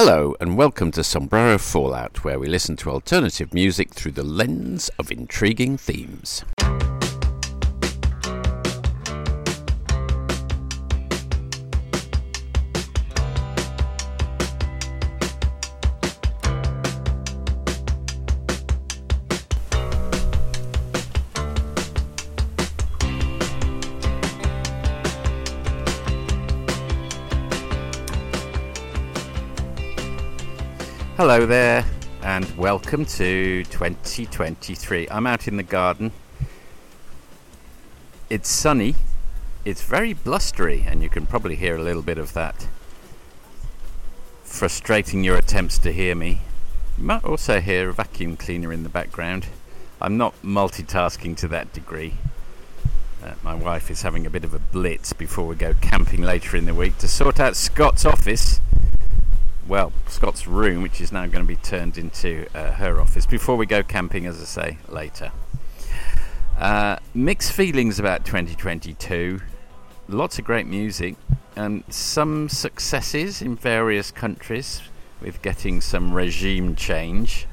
Hello, 0.00 0.36
and 0.38 0.56
welcome 0.56 0.92
to 0.92 1.02
Sombrero 1.02 1.58
Fallout, 1.58 2.22
where 2.22 2.38
we 2.38 2.46
listen 2.46 2.76
to 2.76 2.88
alternative 2.88 3.52
music 3.52 3.92
through 3.92 4.12
the 4.12 4.22
lens 4.22 4.92
of 4.96 5.10
intriguing 5.10 5.76
themes. 5.76 6.44
Hello 31.38 31.46
there, 31.46 31.84
and 32.20 32.50
welcome 32.58 33.04
to 33.04 33.62
2023. 33.62 35.06
I'm 35.08 35.24
out 35.24 35.46
in 35.46 35.56
the 35.56 35.62
garden. 35.62 36.10
It's 38.28 38.48
sunny, 38.48 38.96
it's 39.64 39.82
very 39.82 40.14
blustery, 40.14 40.84
and 40.84 41.00
you 41.00 41.08
can 41.08 41.26
probably 41.26 41.54
hear 41.54 41.76
a 41.76 41.80
little 41.80 42.02
bit 42.02 42.18
of 42.18 42.32
that 42.32 42.66
frustrating 44.42 45.22
your 45.22 45.36
attempts 45.36 45.78
to 45.78 45.92
hear 45.92 46.16
me. 46.16 46.40
You 46.96 47.04
might 47.04 47.22
also 47.22 47.60
hear 47.60 47.90
a 47.90 47.92
vacuum 47.92 48.36
cleaner 48.36 48.72
in 48.72 48.82
the 48.82 48.88
background. 48.88 49.46
I'm 50.02 50.16
not 50.16 50.34
multitasking 50.42 51.36
to 51.36 51.46
that 51.46 51.72
degree. 51.72 52.14
Uh, 53.22 53.34
my 53.44 53.54
wife 53.54 53.92
is 53.92 54.02
having 54.02 54.26
a 54.26 54.30
bit 54.30 54.42
of 54.42 54.54
a 54.54 54.58
blitz 54.58 55.12
before 55.12 55.46
we 55.46 55.54
go 55.54 55.72
camping 55.74 56.22
later 56.22 56.56
in 56.56 56.64
the 56.64 56.74
week 56.74 56.98
to 56.98 57.06
sort 57.06 57.38
out 57.38 57.54
Scott's 57.54 58.04
office 58.04 58.58
well, 59.68 59.92
Scott's 60.06 60.46
room, 60.46 60.82
which 60.82 61.00
is 61.00 61.12
now 61.12 61.26
going 61.26 61.44
to 61.44 61.48
be 61.48 61.56
turned 61.56 61.98
into 61.98 62.46
uh, 62.54 62.72
her 62.72 63.00
office 63.00 63.26
before 63.26 63.56
we 63.56 63.66
go 63.66 63.82
camping, 63.82 64.24
as 64.24 64.40
I 64.40 64.44
say, 64.44 64.78
later. 64.88 65.30
Uh, 66.58 66.96
mixed 67.14 67.52
feelings 67.52 67.98
about 67.98 68.24
2022. 68.24 69.40
Lots 70.08 70.38
of 70.38 70.44
great 70.46 70.66
music 70.66 71.16
and 71.54 71.84
some 71.90 72.48
successes 72.48 73.42
in 73.42 73.56
various 73.56 74.10
countries 74.10 74.80
with 75.20 75.42
getting 75.42 75.82
some 75.82 76.14
regime 76.14 76.74
change 76.74 77.46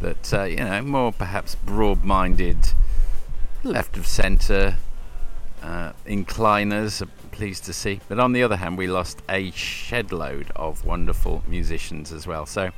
that, 0.00 0.32
uh, 0.32 0.44
you 0.44 0.56
know, 0.56 0.80
more 0.82 1.12
perhaps 1.12 1.56
broad 1.56 2.04
minded, 2.04 2.72
left 3.64 3.96
of 3.96 4.06
centre 4.06 4.76
uh, 5.60 5.92
incliners 6.06 7.02
pleased 7.38 7.64
to 7.64 7.72
see. 7.72 8.00
But 8.08 8.18
on 8.18 8.32
the 8.32 8.42
other 8.42 8.56
hand, 8.56 8.76
we 8.76 8.88
lost 8.88 9.22
a 9.28 9.52
shedload 9.52 10.50
of 10.56 10.84
wonderful 10.84 11.44
musicians 11.46 12.12
as 12.12 12.26
well. 12.26 12.46
So, 12.46 12.70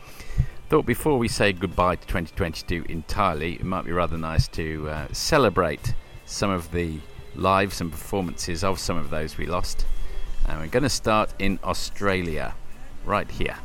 thought 0.68 0.84
before 0.84 1.18
we 1.18 1.28
say 1.28 1.54
goodbye 1.54 1.96
to 1.96 2.06
2022 2.06 2.84
entirely, 2.90 3.54
it 3.54 3.64
might 3.64 3.86
be 3.86 3.92
rather 3.92 4.18
nice 4.18 4.48
to 4.48 4.90
uh, 4.90 5.06
celebrate 5.12 5.94
some 6.26 6.50
of 6.50 6.70
the 6.72 6.98
lives 7.34 7.80
and 7.80 7.90
performances 7.90 8.62
of 8.62 8.78
some 8.78 8.98
of 8.98 9.08
those 9.08 9.38
we 9.38 9.46
lost. 9.46 9.86
And 10.46 10.60
we're 10.60 10.66
going 10.66 10.82
to 10.82 10.90
start 10.90 11.32
in 11.38 11.58
Australia, 11.64 12.54
right 13.06 13.30
here. 13.30 13.56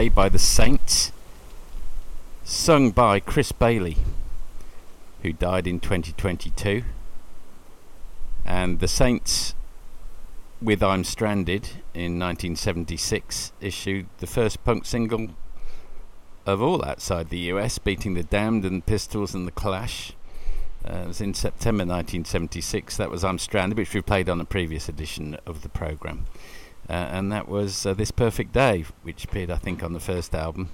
Day 0.00 0.08
by 0.08 0.30
the 0.30 0.38
Saints, 0.38 1.12
sung 2.42 2.90
by 2.90 3.20
Chris 3.20 3.52
Bailey, 3.52 3.98
who 5.20 5.30
died 5.30 5.66
in 5.66 5.78
2022. 5.78 6.84
And 8.46 8.80
the 8.80 8.88
Saints, 8.88 9.54
with 10.62 10.82
I'm 10.82 11.04
Stranded 11.04 11.64
in 11.92 12.18
1976, 12.18 13.52
issued 13.60 14.06
the 14.20 14.26
first 14.26 14.64
punk 14.64 14.86
single 14.86 15.28
of 16.46 16.62
all 16.62 16.82
outside 16.82 17.28
the 17.28 17.50
US, 17.52 17.76
beating 17.78 18.14
the 18.14 18.22
Damned 18.22 18.64
and 18.64 18.86
Pistols 18.86 19.34
and 19.34 19.46
the 19.46 19.52
Clash. 19.52 20.14
Uh, 20.82 21.00
it 21.04 21.08
was 21.08 21.20
in 21.20 21.34
September 21.34 21.82
1976. 21.82 22.96
That 22.96 23.10
was 23.10 23.22
I'm 23.22 23.38
Stranded, 23.38 23.76
which 23.76 23.92
we 23.92 24.00
played 24.00 24.30
on 24.30 24.40
a 24.40 24.46
previous 24.46 24.88
edition 24.88 25.36
of 25.44 25.60
the 25.60 25.68
programme. 25.68 26.24
Uh, 26.90 27.06
and 27.12 27.30
that 27.30 27.48
was 27.48 27.86
uh, 27.86 27.94
This 27.94 28.10
Perfect 28.10 28.52
Day, 28.52 28.84
which 29.04 29.22
appeared, 29.22 29.48
I 29.48 29.58
think, 29.58 29.84
on 29.84 29.92
the 29.92 30.00
first 30.00 30.34
album. 30.34 30.70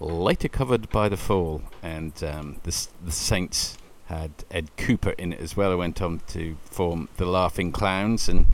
Later 0.00 0.48
covered 0.48 0.88
by 0.90 1.08
The 1.08 1.16
Fall, 1.16 1.62
and 1.84 2.12
um, 2.24 2.56
the, 2.64 2.88
the 3.04 3.12
Saints 3.12 3.78
had 4.06 4.32
Ed 4.50 4.70
Kuepper 4.76 5.14
in 5.16 5.32
it 5.32 5.38
as 5.38 5.56
well, 5.56 5.70
who 5.70 5.78
went 5.78 6.02
on 6.02 6.20
to 6.28 6.56
form 6.64 7.08
The 7.16 7.26
Laughing 7.26 7.70
Clowns, 7.70 8.28
and 8.28 8.46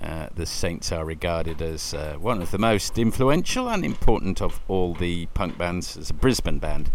uh, 0.00 0.30
the 0.34 0.44
Saints 0.44 0.90
are 0.90 1.04
regarded 1.04 1.62
as 1.62 1.94
uh, 1.94 2.16
one 2.18 2.42
of 2.42 2.50
the 2.50 2.58
most 2.58 2.98
influential 2.98 3.68
and 3.68 3.84
important 3.84 4.42
of 4.42 4.58
all 4.66 4.92
the 4.92 5.26
punk 5.34 5.56
bands, 5.56 5.96
as 5.96 6.10
a 6.10 6.14
Brisbane 6.14 6.58
band, 6.58 6.90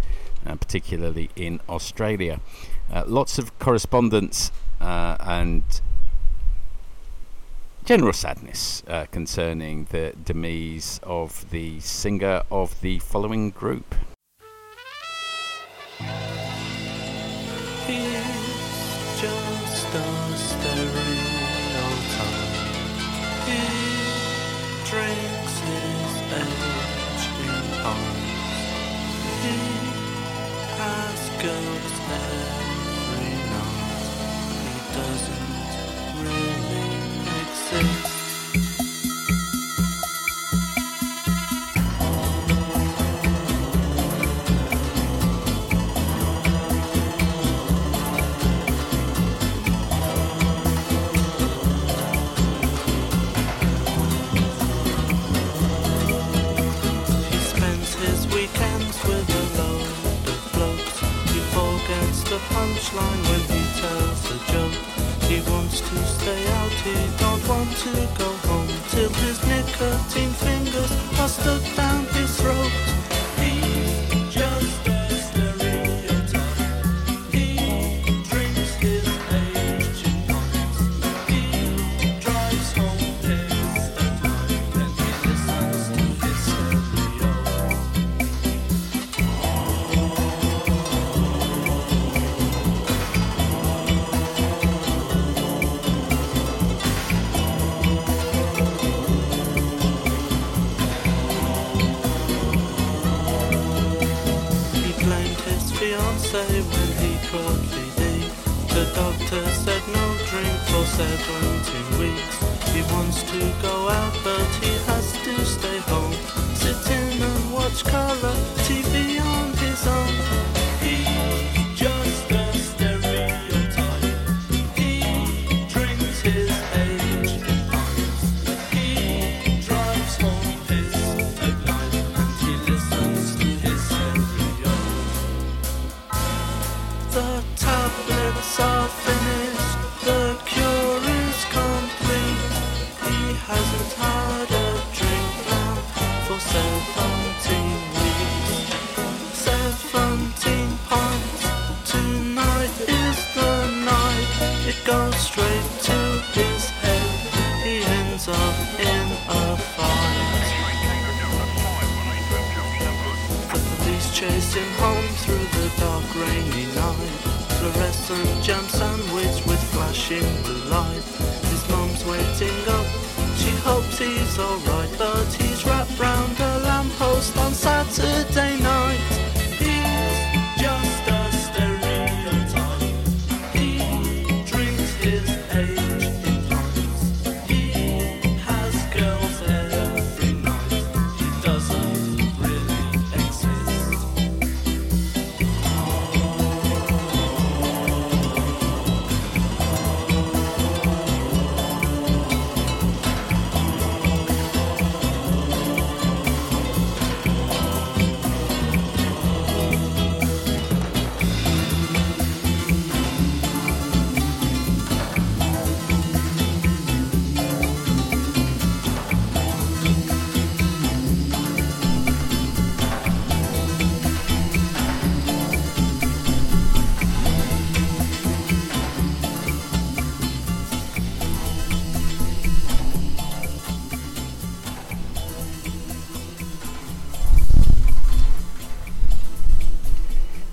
uh, 0.46 0.56
particularly 0.56 1.30
in 1.38 1.62
Australia. 1.70 2.42
Uh, 2.92 3.06
lots 3.08 3.40
of 3.40 3.58
correspondence 3.58 4.52
and 4.82 5.64
general 7.90 8.14
sadness 8.14 8.84
uh, 8.88 9.08
concerning 9.10 9.86
the 9.86 10.14
demise 10.24 11.00
of 11.02 11.50
the 11.50 11.80
singer 11.80 12.44
of 12.52 12.80
the 12.82 13.00
following 13.00 13.50
group. 13.50 13.96
Really 37.72 38.09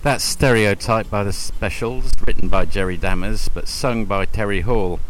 That's 0.06 0.22
Stereotype 0.22 1.10
by 1.10 1.24
the 1.24 1.32
Specials, 1.32 2.12
written 2.24 2.48
by 2.48 2.64
Jerry 2.64 2.96
Dammers, 2.96 3.48
but 3.52 3.66
sung 3.66 4.04
by 4.04 4.24
Terry 4.24 4.60
Hall. 4.60 5.00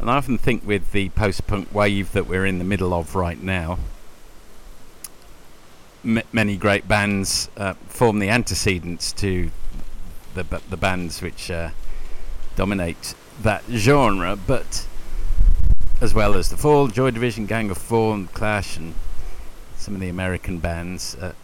And 0.00 0.10
I 0.10 0.16
often 0.16 0.38
think 0.38 0.66
with 0.66 0.90
the 0.90 1.10
post 1.10 1.46
punk 1.46 1.72
wave 1.72 2.10
that 2.10 2.26
we're 2.26 2.44
in 2.44 2.58
the 2.58 2.64
middle 2.64 2.92
of 2.92 3.14
right 3.14 3.40
now, 3.40 3.78
m- 6.04 6.24
many 6.32 6.56
great 6.56 6.88
bands 6.88 7.48
uh, 7.56 7.74
form 7.86 8.18
the 8.18 8.28
antecedents 8.28 9.12
to 9.12 9.52
the, 10.34 10.42
b- 10.42 10.56
the 10.68 10.76
bands 10.76 11.22
which 11.22 11.48
uh, 11.48 11.70
dominate 12.56 13.14
that 13.40 13.62
genre, 13.70 14.34
but 14.34 14.84
as 16.00 16.12
well 16.12 16.34
as 16.34 16.48
The 16.48 16.56
Fall, 16.56 16.88
Joy 16.88 17.12
Division, 17.12 17.46
Gang 17.46 17.70
of 17.70 17.78
Four, 17.78 18.14
and 18.14 18.34
Clash, 18.34 18.76
and 18.76 18.96
some 19.76 19.94
of 19.94 20.00
the 20.00 20.08
American 20.08 20.58
bands. 20.58 21.14
Uh, 21.14 21.34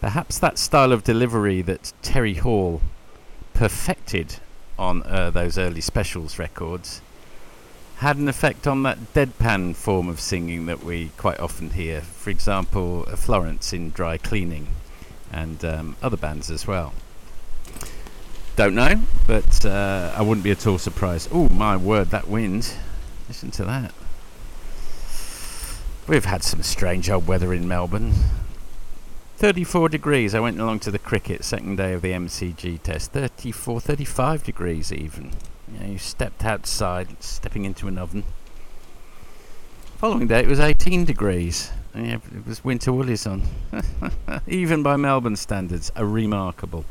Perhaps 0.00 0.38
that 0.38 0.58
style 0.58 0.92
of 0.92 1.04
delivery 1.04 1.60
that 1.62 1.92
Terry 2.02 2.34
Hall 2.34 2.80
perfected 3.52 4.36
on 4.78 5.02
uh, 5.02 5.30
those 5.30 5.58
early 5.58 5.82
specials 5.82 6.38
records 6.38 7.02
had 7.96 8.16
an 8.16 8.26
effect 8.26 8.66
on 8.66 8.82
that 8.82 9.12
deadpan 9.12 9.76
form 9.76 10.08
of 10.08 10.18
singing 10.18 10.64
that 10.64 10.82
we 10.82 11.10
quite 11.18 11.38
often 11.38 11.68
hear. 11.70 12.00
For 12.00 12.30
example, 12.30 13.04
uh, 13.06 13.14
Florence 13.14 13.74
in 13.74 13.90
Dry 13.90 14.16
Cleaning 14.16 14.68
and 15.30 15.62
um, 15.66 15.96
other 16.02 16.16
bands 16.16 16.50
as 16.50 16.66
well. 16.66 16.94
Don't 18.56 18.74
know, 18.74 19.02
but 19.26 19.66
uh, 19.66 20.14
I 20.16 20.22
wouldn't 20.22 20.44
be 20.44 20.50
at 20.50 20.66
all 20.66 20.78
surprised. 20.78 21.28
Oh, 21.30 21.50
my 21.50 21.76
word, 21.76 22.08
that 22.08 22.26
wind. 22.26 22.72
Listen 23.28 23.50
to 23.52 23.64
that. 23.66 23.92
We've 26.06 26.24
had 26.24 26.42
some 26.42 26.62
strange 26.62 27.10
old 27.10 27.26
weather 27.26 27.52
in 27.52 27.68
Melbourne. 27.68 28.14
34 29.40 29.88
degrees. 29.88 30.34
I 30.34 30.40
went 30.40 30.60
along 30.60 30.80
to 30.80 30.90
the 30.90 30.98
cricket 30.98 31.44
second 31.44 31.76
day 31.76 31.94
of 31.94 32.02
the 32.02 32.12
MCG 32.12 32.82
test. 32.82 33.12
34, 33.12 33.80
35 33.80 34.44
degrees 34.44 34.92
even. 34.92 35.32
You, 35.72 35.80
know, 35.80 35.92
you 35.92 35.96
stepped 35.96 36.44
outside, 36.44 37.22
stepping 37.22 37.64
into 37.64 37.88
an 37.88 37.96
oven. 37.96 38.24
Following 39.96 40.26
day 40.26 40.40
it 40.40 40.46
was 40.46 40.60
18 40.60 41.06
degrees. 41.06 41.70
And 41.94 42.06
yeah, 42.06 42.18
it 42.36 42.46
was 42.46 42.62
winter 42.62 42.92
woolies 42.92 43.26
on. 43.26 43.44
even 44.46 44.82
by 44.82 44.96
Melbourne 44.96 45.36
standards, 45.36 45.90
a 45.96 46.04
remarkable. 46.04 46.84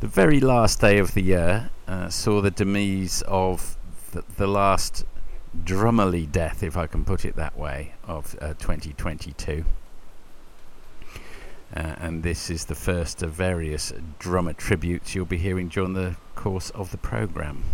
The 0.00 0.08
very 0.08 0.40
last 0.40 0.82
day 0.82 0.98
of 0.98 1.14
the 1.14 1.22
year, 1.22 1.70
uh, 1.88 2.10
saw 2.10 2.42
the 2.42 2.50
demise 2.50 3.22
of 3.26 3.78
the, 4.12 4.24
the 4.36 4.46
last 4.46 5.06
drummerly 5.64 6.26
death, 6.26 6.62
if 6.62 6.76
I 6.76 6.86
can 6.86 7.06
put 7.06 7.24
it 7.24 7.34
that 7.36 7.56
way, 7.58 7.94
of 8.06 8.36
uh, 8.42 8.48
2022. 8.58 9.64
Uh, 11.74 11.94
and 11.98 12.22
this 12.22 12.48
is 12.48 12.66
the 12.66 12.74
first 12.74 13.22
of 13.22 13.32
various 13.32 13.92
drummer 14.18 14.52
tributes 14.52 15.14
you'll 15.14 15.26
be 15.26 15.38
hearing 15.38 15.68
during 15.68 15.94
the 15.94 16.16
course 16.34 16.70
of 16.70 16.90
the 16.90 16.98
programme. 16.98 17.64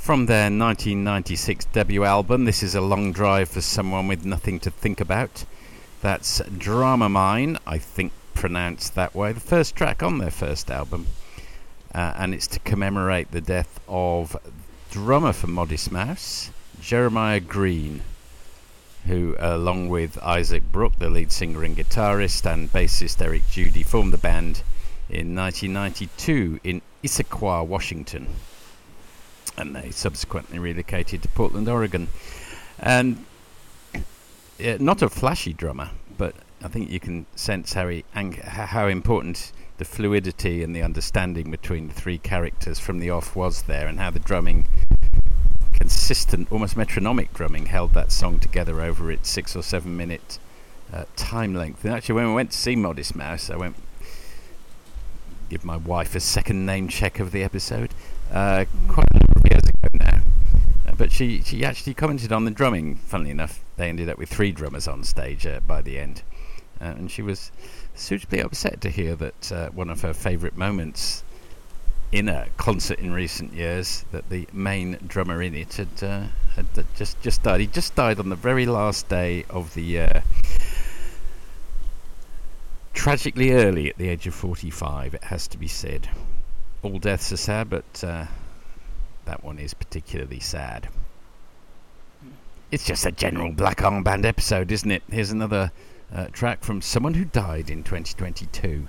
From 0.00 0.26
their 0.26 0.44
1996 0.44 1.66
debut 1.66 2.04
album. 2.04 2.46
This 2.46 2.62
is 2.62 2.74
a 2.74 2.80
long 2.80 3.12
drive 3.12 3.50
for 3.50 3.60
someone 3.60 4.08
with 4.08 4.24
nothing 4.24 4.58
to 4.60 4.70
think 4.70 4.98
about. 4.98 5.44
That's 6.00 6.40
Dramamine, 6.40 7.58
I 7.66 7.76
think 7.76 8.12
pronounced 8.32 8.94
that 8.94 9.14
way, 9.14 9.32
the 9.32 9.40
first 9.40 9.76
track 9.76 10.02
on 10.02 10.16
their 10.16 10.30
first 10.30 10.70
album. 10.70 11.06
Uh, 11.94 12.14
and 12.16 12.32
it's 12.32 12.46
to 12.48 12.58
commemorate 12.60 13.30
the 13.30 13.42
death 13.42 13.78
of 13.86 14.36
drummer 14.90 15.34
for 15.34 15.48
Modest 15.48 15.92
Mouse, 15.92 16.50
Jeremiah 16.80 17.38
Green, 17.38 18.00
who, 19.06 19.36
along 19.38 19.90
with 19.90 20.18
Isaac 20.22 20.72
Brock, 20.72 20.98
the 20.98 21.10
lead 21.10 21.30
singer 21.30 21.62
and 21.62 21.76
guitarist, 21.76 22.50
and 22.50 22.72
bassist 22.72 23.20
Eric 23.20 23.48
Judy, 23.50 23.82
formed 23.82 24.14
the 24.14 24.18
band 24.18 24.62
in 25.10 25.36
1992 25.36 26.58
in 26.64 26.80
Issaquah, 27.04 27.66
Washington. 27.66 28.28
And 29.56 29.74
they 29.74 29.90
subsequently 29.90 30.58
relocated 30.58 31.22
to 31.22 31.28
Portland, 31.28 31.68
Oregon. 31.68 32.08
And 32.78 33.24
not 34.78 35.02
a 35.02 35.08
flashy 35.08 35.52
drummer, 35.52 35.90
but 36.16 36.34
I 36.62 36.68
think 36.68 36.90
you 36.90 37.00
can 37.00 37.26
sense 37.34 37.72
how, 37.72 37.88
he, 37.88 38.04
how 38.14 38.86
important 38.86 39.52
the 39.78 39.84
fluidity 39.84 40.62
and 40.62 40.76
the 40.76 40.82
understanding 40.82 41.50
between 41.50 41.88
the 41.88 41.94
three 41.94 42.18
characters 42.18 42.78
from 42.78 42.98
the 42.98 43.10
off 43.10 43.34
was 43.34 43.62
there, 43.62 43.86
and 43.86 43.98
how 43.98 44.10
the 44.10 44.18
drumming, 44.18 44.66
consistent, 45.72 46.52
almost 46.52 46.76
metronomic 46.76 47.32
drumming, 47.32 47.66
held 47.66 47.94
that 47.94 48.12
song 48.12 48.38
together 48.38 48.82
over 48.82 49.10
its 49.10 49.30
six 49.30 49.56
or 49.56 49.62
seven 49.62 49.96
minute 49.96 50.38
uh, 50.92 51.04
time 51.16 51.54
length. 51.54 51.84
And 51.84 51.94
actually, 51.94 52.16
when 52.16 52.28
we 52.28 52.34
went 52.34 52.50
to 52.50 52.58
see 52.58 52.76
Modest 52.76 53.16
Mouse, 53.16 53.48
I 53.48 53.56
went 53.56 53.76
give 55.48 55.64
my 55.64 55.76
wife 55.76 56.14
a 56.14 56.20
second 56.20 56.64
name 56.64 56.86
check 56.86 57.18
of 57.18 57.32
the 57.32 57.42
episode 57.42 57.90
uh, 58.32 58.64
quite 58.86 59.06
a 59.10 59.18
number 59.18 59.32
of 59.36 59.50
years 59.50 59.62
ago 59.64 59.88
now. 59.98 60.20
Uh, 60.86 60.89
but 61.00 61.10
she, 61.10 61.40
she 61.40 61.64
actually 61.64 61.94
commented 61.94 62.30
on 62.30 62.44
the 62.44 62.50
drumming. 62.50 62.94
Funnily 62.94 63.30
enough, 63.30 63.64
they 63.78 63.88
ended 63.88 64.10
up 64.10 64.18
with 64.18 64.28
three 64.28 64.52
drummers 64.52 64.86
on 64.86 65.02
stage 65.02 65.46
uh, 65.46 65.60
by 65.60 65.80
the 65.80 65.98
end. 65.98 66.20
Uh, 66.78 66.88
and 66.88 67.10
she 67.10 67.22
was 67.22 67.50
suitably 67.94 68.38
upset 68.38 68.82
to 68.82 68.90
hear 68.90 69.16
that 69.16 69.50
uh, 69.50 69.70
one 69.70 69.88
of 69.88 70.02
her 70.02 70.12
favourite 70.12 70.58
moments 70.58 71.24
in 72.12 72.28
a 72.28 72.48
concert 72.58 72.98
in 72.98 73.14
recent 73.14 73.54
years 73.54 74.04
that 74.12 74.28
the 74.28 74.46
main 74.52 74.98
drummer 75.06 75.40
in 75.40 75.54
it 75.54 75.72
had, 75.72 76.02
uh, 76.02 76.24
had 76.54 76.66
just 76.94 77.18
just 77.22 77.42
died. 77.42 77.60
He 77.60 77.66
just 77.66 77.94
died 77.94 78.18
on 78.18 78.28
the 78.28 78.36
very 78.36 78.66
last 78.66 79.08
day 79.08 79.46
of 79.48 79.72
the 79.72 79.82
year. 79.82 80.22
Tragically 82.92 83.52
early 83.52 83.88
at 83.88 83.96
the 83.96 84.10
age 84.10 84.26
of 84.26 84.34
45, 84.34 85.14
it 85.14 85.24
has 85.24 85.48
to 85.48 85.56
be 85.56 85.66
said. 85.66 86.10
All 86.82 86.98
deaths 86.98 87.32
are 87.32 87.38
sad, 87.38 87.70
but 87.70 88.04
uh, 88.04 88.26
that 89.30 89.44
one 89.44 89.60
is 89.60 89.74
particularly 89.74 90.40
sad. 90.40 90.88
It's 92.72 92.84
just 92.84 93.06
a 93.06 93.12
general 93.12 93.52
Black 93.52 93.76
Armband 93.78 94.24
episode, 94.24 94.72
isn't 94.72 94.90
it? 94.90 95.04
Here's 95.08 95.30
another 95.30 95.70
uh, 96.12 96.26
track 96.32 96.64
from 96.64 96.82
someone 96.82 97.14
who 97.14 97.24
died 97.24 97.70
in 97.70 97.84
2022. 97.84 98.88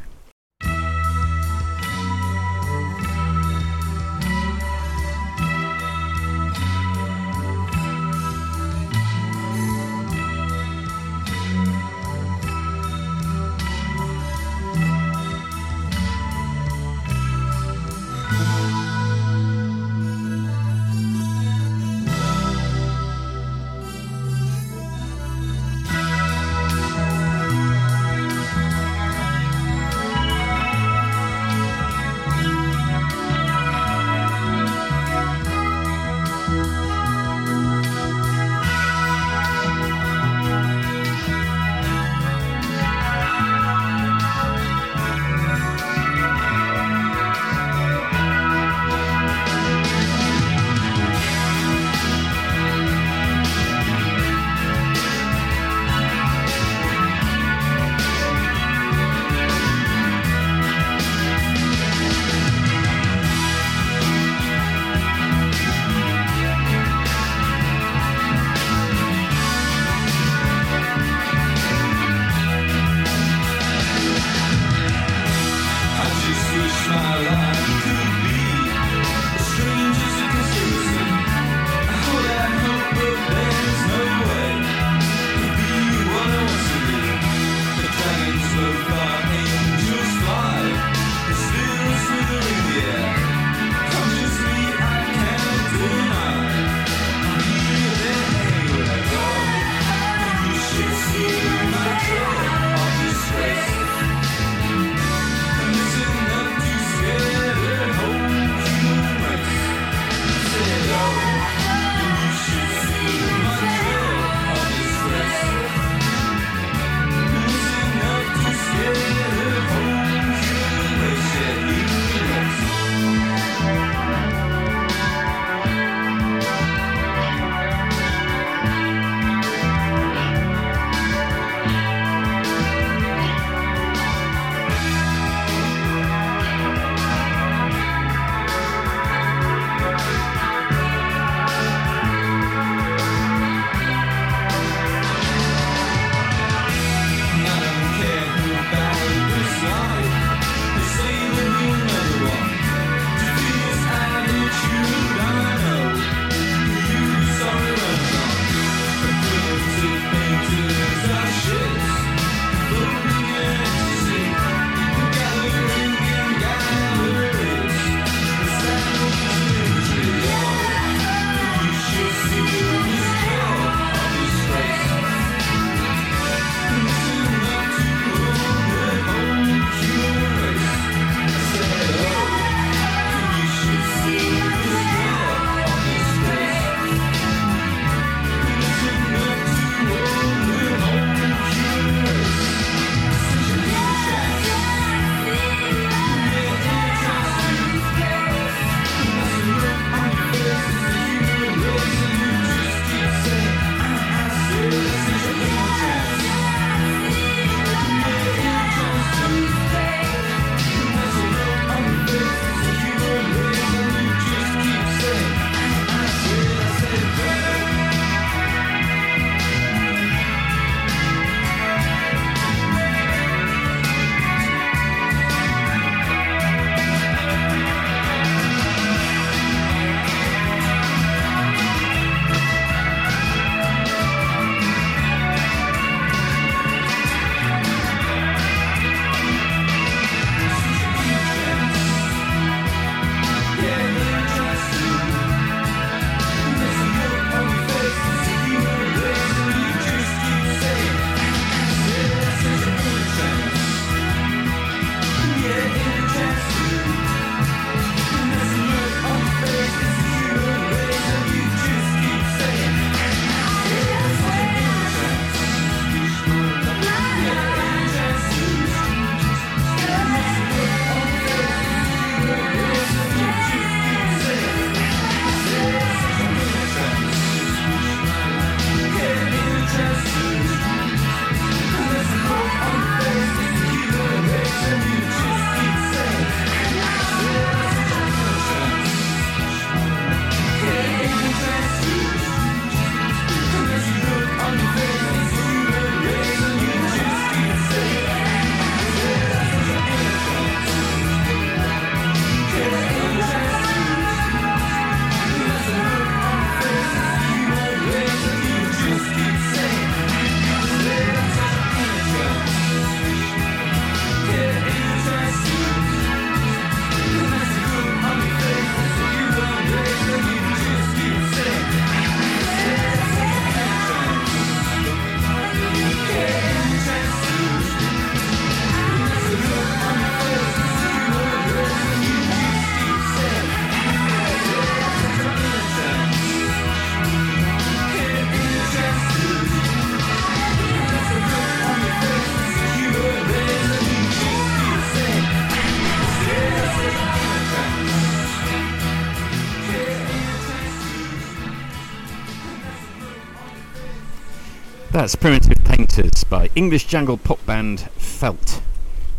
That's 355.01 355.15
Primitive 355.15 355.57
Painters 355.63 356.23
by 356.25 356.51
English 356.53 356.85
jangle 356.85 357.17
pop 357.17 357.43
band 357.47 357.79
Felt, 357.97 358.61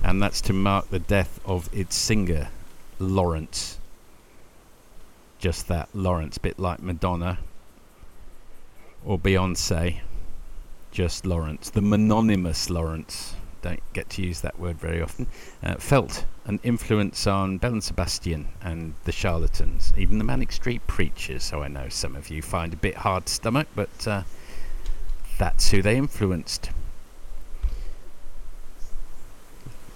and 0.05 0.23
that's 0.23 0.41
to 0.43 0.53
mark 0.53 0.91
the 0.91 1.01
death 1.01 1.41
of 1.45 1.69
its 1.73 1.97
singer, 1.97 2.51
Lawrence. 3.01 3.81
Just 5.41 5.67
that, 5.67 5.89
Lawrence, 5.93 6.39
bit 6.39 6.61
like 6.61 6.81
Madonna 6.81 7.39
or 9.05 9.19
Beyonce. 9.19 10.03
Just 10.93 11.27
Lawrence, 11.27 11.69
the 11.69 11.83
mononymous 11.83 12.71
Lawrence. 12.71 13.35
Don't 13.61 13.83
get 13.93 14.09
to 14.11 14.23
use 14.23 14.41
that 14.43 14.61
word 14.61 14.79
very 14.79 15.03
often. 15.03 15.27
Uh, 15.65 15.75
felt 15.79 16.25
an 16.45 16.61
influence 16.63 17.27
on 17.27 17.59
Belle 17.59 17.73
and 17.73 17.83
Sebastian 17.83 18.47
and 18.63 18.95
the 19.03 19.11
Charlatans, 19.11 19.93
even 19.97 20.19
the 20.19 20.25
Manic 20.25 20.53
Street 20.53 20.87
Preachers. 20.87 21.43
So 21.43 21.61
I 21.61 21.67
know 21.67 21.89
some 21.89 22.15
of 22.15 22.31
you 22.31 22.41
find 22.41 22.73
a 22.73 22.77
bit 22.77 22.99
hard 22.99 23.29
stomach, 23.29 23.67
but. 23.75 24.07
Uh, 24.07 24.23
that's 25.39 25.71
who 25.71 25.83
they 25.83 25.97
influenced. 25.97 26.71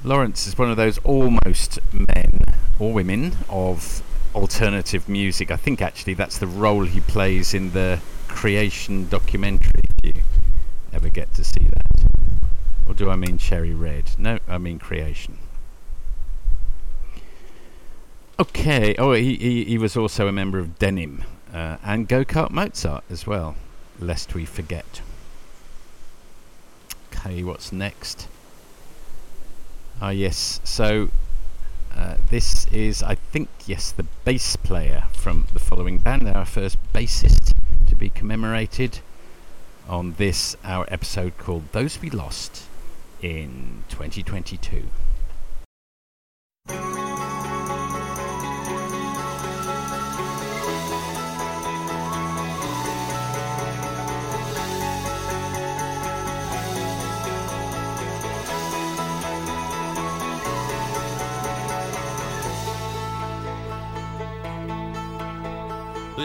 Lawrence 0.05 0.47
is 0.47 0.57
one 0.57 0.71
of 0.71 0.77
those 0.77 0.99
almost 0.99 1.81
men 1.93 2.41
or 2.79 2.93
women 2.93 3.37
of 3.49 4.03
alternative 4.35 5.09
music. 5.09 5.51
I 5.51 5.57
think 5.57 5.83
actually 5.83 6.15
that's 6.15 6.39
the 6.39 6.47
role 6.47 6.85
he 6.85 7.01
plays 7.01 7.55
in 7.55 7.73
the 7.73 8.01
Creation 8.29 9.09
documentary, 9.09 9.81
if 10.03 10.17
you 10.17 10.23
ever 10.93 11.09
get 11.09 11.33
to 11.35 11.43
see 11.43 11.65
that. 11.65 12.11
Or 12.87 12.95
do 12.95 13.11
I 13.11 13.17
mean 13.17 13.39
Cherry 13.39 13.73
Red? 13.73 14.11
No, 14.19 14.39
I 14.47 14.59
mean 14.59 14.79
Creation. 14.79 15.39
Okay, 18.39 18.95
oh, 18.99 19.13
he, 19.13 19.37
he, 19.37 19.65
he 19.65 19.79
was 19.79 19.97
also 19.97 20.29
a 20.29 20.33
member 20.33 20.59
of 20.59 20.79
Denim 20.79 21.25
uh, 21.53 21.79
and 21.83 22.07
Go 22.07 22.25
Kart 22.25 22.51
Mozart 22.51 23.03
as 23.09 23.27
well, 23.27 23.57
lest 23.99 24.35
we 24.35 24.45
forget. 24.45 25.01
Okay, 27.19 27.43
what's 27.43 27.73
next? 27.73 28.29
Ah, 30.01 30.11
yes. 30.11 30.61
So 30.65 31.09
uh, 31.97 32.17
this 32.31 32.67
is, 32.67 33.03
I 33.03 33.15
think, 33.15 33.49
yes, 33.67 33.91
the 33.91 34.05
bass 34.25 34.57
player 34.57 35.05
from 35.13 35.47
the 35.53 35.59
following 35.59 35.99
band, 35.99 36.29
our 36.29 36.45
first 36.45 36.79
bassist 36.93 37.53
to 37.87 37.97
be 37.97 38.11
commemorated 38.11 39.01
on 39.89 40.15
this, 40.19 40.57
our 40.65 40.85
episode 40.89 41.39
called 41.39 41.73
Those 41.73 42.01
We 42.01 42.11
Lost 42.11 42.65
in 43.23 43.85
2022. 43.89 44.85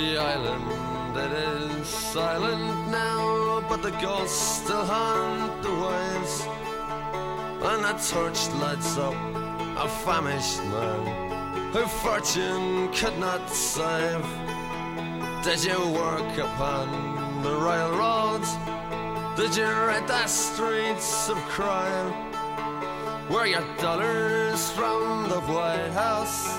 The 0.02 0.18
island 0.18 1.16
that 1.16 1.32
is 1.32 1.88
silent 1.88 2.88
now, 2.90 3.64
but 3.70 3.84
the 3.84 3.92
ghosts 4.02 4.64
still 4.64 4.84
haunt 4.84 5.62
the 5.62 5.70
waves. 5.70 6.36
And 7.70 7.86
a 7.86 7.94
torch 8.10 8.42
lights 8.62 8.98
up 8.98 9.14
a 9.78 9.88
famished 10.04 10.64
man 10.74 11.72
who 11.72 11.86
fortune 12.02 12.92
could 12.92 13.16
not 13.20 13.48
save. 13.48 14.26
Did 15.44 15.64
you 15.70 15.80
work 15.92 16.36
upon 16.50 17.44
the 17.44 17.54
railroads? 17.54 18.50
Did 19.38 19.56
you 19.56 19.66
ride 19.66 20.08
the 20.08 20.26
streets 20.26 21.30
of 21.30 21.38
crime? 21.56 22.31
Were 23.32 23.46
your 23.46 23.64
dollars 23.78 24.72
from 24.72 25.30
the 25.30 25.40
White 25.48 25.92
House? 25.94 26.52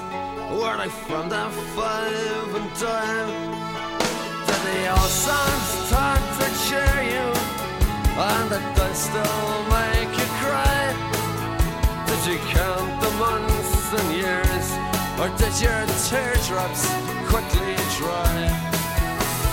Were 0.56 0.74
they 0.78 0.88
from 0.88 1.28
the 1.28 1.44
five 1.76 2.54
and 2.54 2.70
dime? 2.80 4.00
Did 4.46 4.60
the 4.64 4.90
old 4.90 5.12
songs 5.26 5.90
talk 5.90 6.22
to 6.38 6.46
cheer 6.64 6.96
you? 7.12 7.28
And 8.16 8.48
did 8.48 8.64
they 8.74 8.94
still 8.94 9.52
make 9.68 10.12
you 10.16 10.28
cry? 10.40 10.84
Did 12.08 12.22
you 12.32 12.38
count 12.56 13.02
the 13.02 13.10
months 13.20 13.92
and 13.92 14.08
years? 14.16 14.66
Or 15.20 15.28
did 15.36 15.54
your 15.60 15.84
teardrops 16.08 16.88
quickly 17.28 17.76
dry? 18.00 18.48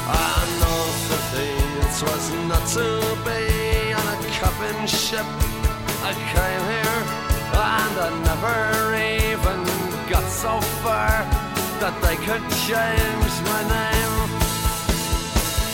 I 0.08 0.40
know 0.62 0.82
that 1.10 1.28
it 1.36 1.96
was 2.00 2.26
not 2.48 2.66
to 2.76 2.88
be 3.28 3.92
on 3.92 4.08
a 4.08 4.40
coffin 4.40 4.88
ship. 4.88 5.59
I 6.02 6.14
came 6.14 6.64
here 6.76 7.00
and 7.52 7.96
I 8.00 8.10
never 8.30 8.58
even 9.28 9.60
got 10.10 10.26
so 10.30 10.62
far 10.82 11.12
that 11.82 11.96
they 12.02 12.16
could 12.16 12.46
change 12.68 13.36
my 13.52 13.62
name. 13.78 14.16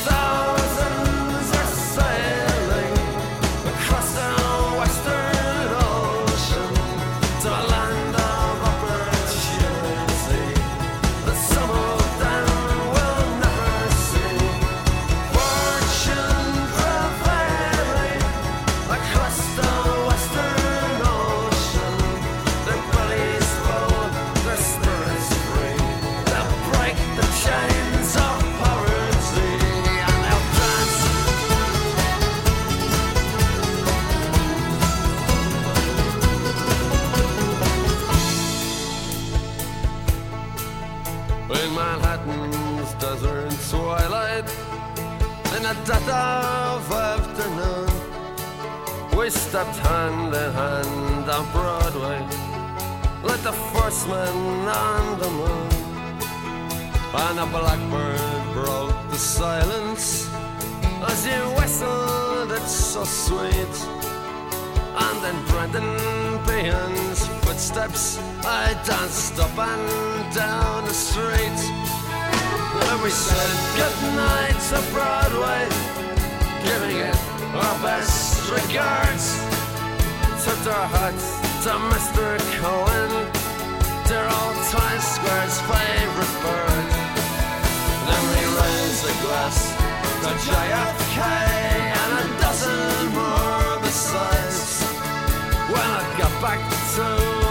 Thousands 0.06 0.65
the 54.08 54.12
first 54.12 54.36
man 54.36 54.68
on 54.68 55.20
the 55.20 55.30
moon. 55.30 55.70
And 57.14 57.40
a 57.40 57.46
blackbird 57.46 58.54
broke 58.54 59.10
the 59.10 59.18
silence 59.18 60.30
as 61.08 61.26
you 61.26 61.42
whistled, 61.58 62.52
it's 62.52 62.72
so 62.72 63.04
sweet. 63.04 63.76
And 64.98 65.18
then 65.24 65.38
Brendan 65.46 66.44
Behan's 66.46 67.28
footsteps, 67.44 68.18
I 68.44 68.74
danced 68.86 69.40
up 69.40 69.58
and 69.58 70.34
down 70.34 70.86
the 70.86 70.94
street. 70.94 71.60
And 72.90 73.04
we 73.04 73.10
said 73.10 73.52
goodnight 73.78 74.58
to 74.70 74.82
Broadway, 74.94 75.68
giving 76.64 76.98
it 76.98 77.16
our 77.54 77.78
best 77.84 78.50
regards. 78.50 79.26
Tipped 80.44 80.68
our 80.68 80.88
hats 80.88 81.40
to 81.64 81.72
Mr. 81.92 82.38
Cohan, 82.60 83.35
dear 84.16 84.24
old 84.24 84.56
Times 84.72 85.04
Square's 85.16 85.60
favorite 85.70 86.36
bird. 86.44 86.88
Then 88.08 88.24
we 88.32 88.42
raised 88.60 89.04
a 89.12 89.16
glass 89.24 89.58
to 90.24 90.32
JFK 90.46 91.18
and 92.02 92.12
a 92.22 92.26
dozen 92.40 93.14
more 93.18 93.80
besides. 93.82 94.84
When 95.72 95.88
I 96.00 96.04
got 96.18 96.34
back 96.42 96.62
to 96.96 97.45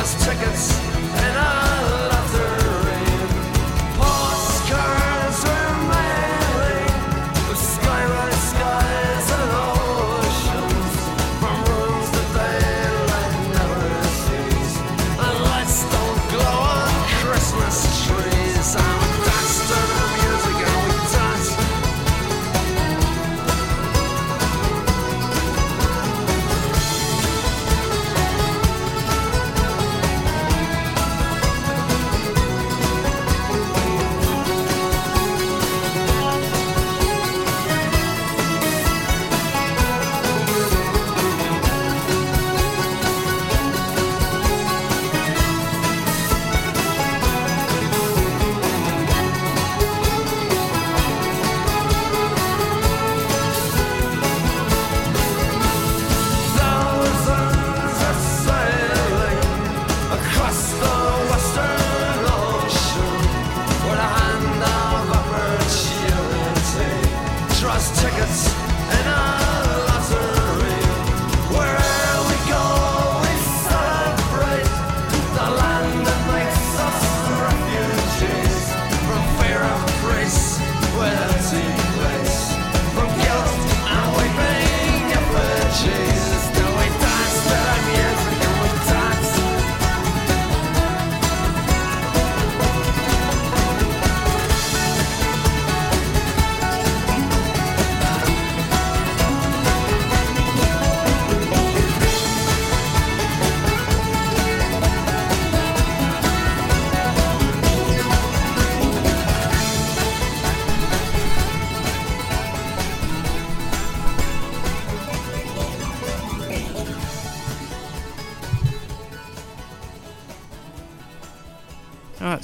just 0.00 0.18
tickets 0.20 0.79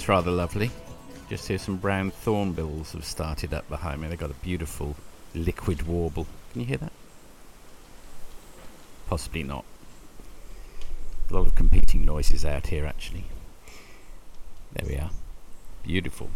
Rather 0.09 0.31
lovely. 0.31 0.71
Just 1.29 1.49
here, 1.49 1.59
some 1.59 1.79
brown 1.79 2.13
thornbills 2.13 2.93
have 2.93 3.05
started 3.05 3.53
up 3.53 3.69
behind 3.69 4.01
me. 4.01 4.07
They've 4.07 4.17
got 4.17 4.31
a 4.31 4.35
beautiful 4.35 4.95
liquid 5.35 5.83
warble. 5.83 6.29
Can 6.53 6.61
you 6.61 6.67
hear 6.69 6.77
that? 6.77 6.93
Possibly 9.09 9.43
not. 9.43 9.65
A 11.29 11.35
lot 11.35 11.49
of 11.49 11.57
competing 11.57 12.05
noises 12.05 12.45
out 12.45 12.69
here, 12.69 12.87
actually. 12.87 13.25
There 14.75 14.89
we 14.89 14.97
are. 14.97 15.11
Beautiful. 15.83 16.31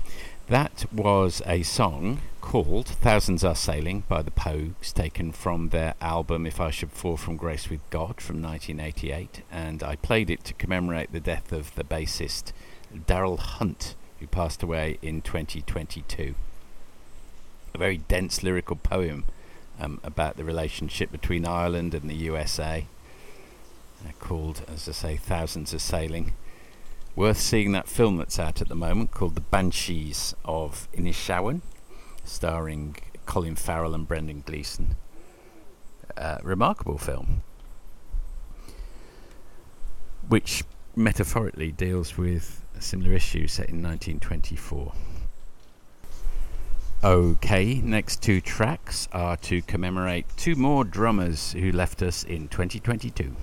That 0.49 0.87
was 0.93 1.41
a 1.47 1.63
song 1.63 2.23
called 2.41 2.89
Thousands 2.89 3.45
Are 3.45 3.55
Sailing 3.55 4.03
by 4.09 4.23
the 4.23 4.33
Pogues, 4.33 4.93
taken 4.93 5.31
from 5.31 5.69
their 5.69 5.95
album 6.01 6.45
If 6.45 6.61
I 6.61 6.71
Should 6.71 6.91
Fall 6.91 7.17
From 7.17 7.37
Grace 7.37 7.71
with 7.71 7.89
God 7.91 8.21
from 8.21 8.43
1988. 8.43 9.43
And 9.53 9.85
I 9.85 9.95
played 9.95 10.29
it 10.29 10.43
to 10.45 10.55
commemorate 10.55 11.13
the 11.13 11.21
death 11.21 11.53
of 11.53 11.73
the 11.77 11.85
bassist 11.85 12.53
Daryl 12.95 13.39
Hunt, 13.39 13.95
who 14.19 14.27
passed 14.27 14.63
away 14.63 14.99
in 15.03 15.23
2022. 15.23 16.35
A 17.75 17.79
very 17.79 17.99
dense 17.99 18.43
lyrical 18.43 18.77
poem 18.77 19.25
um, 19.79 20.01
about 20.03 20.37
the 20.37 20.45
relationship 20.45 21.11
between 21.11 21.47
Ireland 21.47 21.95
and 21.95 22.09
the 22.11 22.15
USA, 22.15 22.87
uh, 24.07 24.13
called, 24.19 24.63
as 24.73 24.89
I 24.89 24.93
say, 24.93 25.17
Thousands 25.17 25.73
Are 25.73 25.79
Sailing. 25.79 26.33
Worth 27.17 27.41
seeing 27.41 27.73
that 27.73 27.89
film 27.89 28.19
that's 28.19 28.39
out 28.39 28.61
at 28.61 28.69
the 28.69 28.75
moment 28.75 29.11
called 29.11 29.35
The 29.35 29.41
Banshees 29.41 30.35
of 30.45 30.89
Inisherin, 30.93 31.61
starring 32.25 32.97
Colin 33.27 33.57
Farrell 33.57 33.95
and 33.95 34.07
Brendan 34.07 34.43
Gleeson. 34.47 34.97
Uh, 36.17 36.39
remarkable 36.43 36.99
film, 36.99 37.43
which 40.29 40.65
metaphorically 40.95 41.73
deals 41.73 42.19
with 42.19 42.63
a 42.81 42.83
similar 42.83 43.13
issue 43.13 43.47
set 43.47 43.69
in 43.69 43.83
1924. 43.83 44.93
Okay, 47.05 47.75
next 47.75 48.23
two 48.23 48.41
tracks 48.41 49.09
are 49.13 49.37
to 49.37 49.63
commemorate 49.63 50.27
two 50.37 50.57
more 50.57 50.85
drummers 50.85 51.53
who 51.53 51.73
left 51.73 52.03
us 52.03 52.25
in 52.25 52.49
2022. 52.49 53.37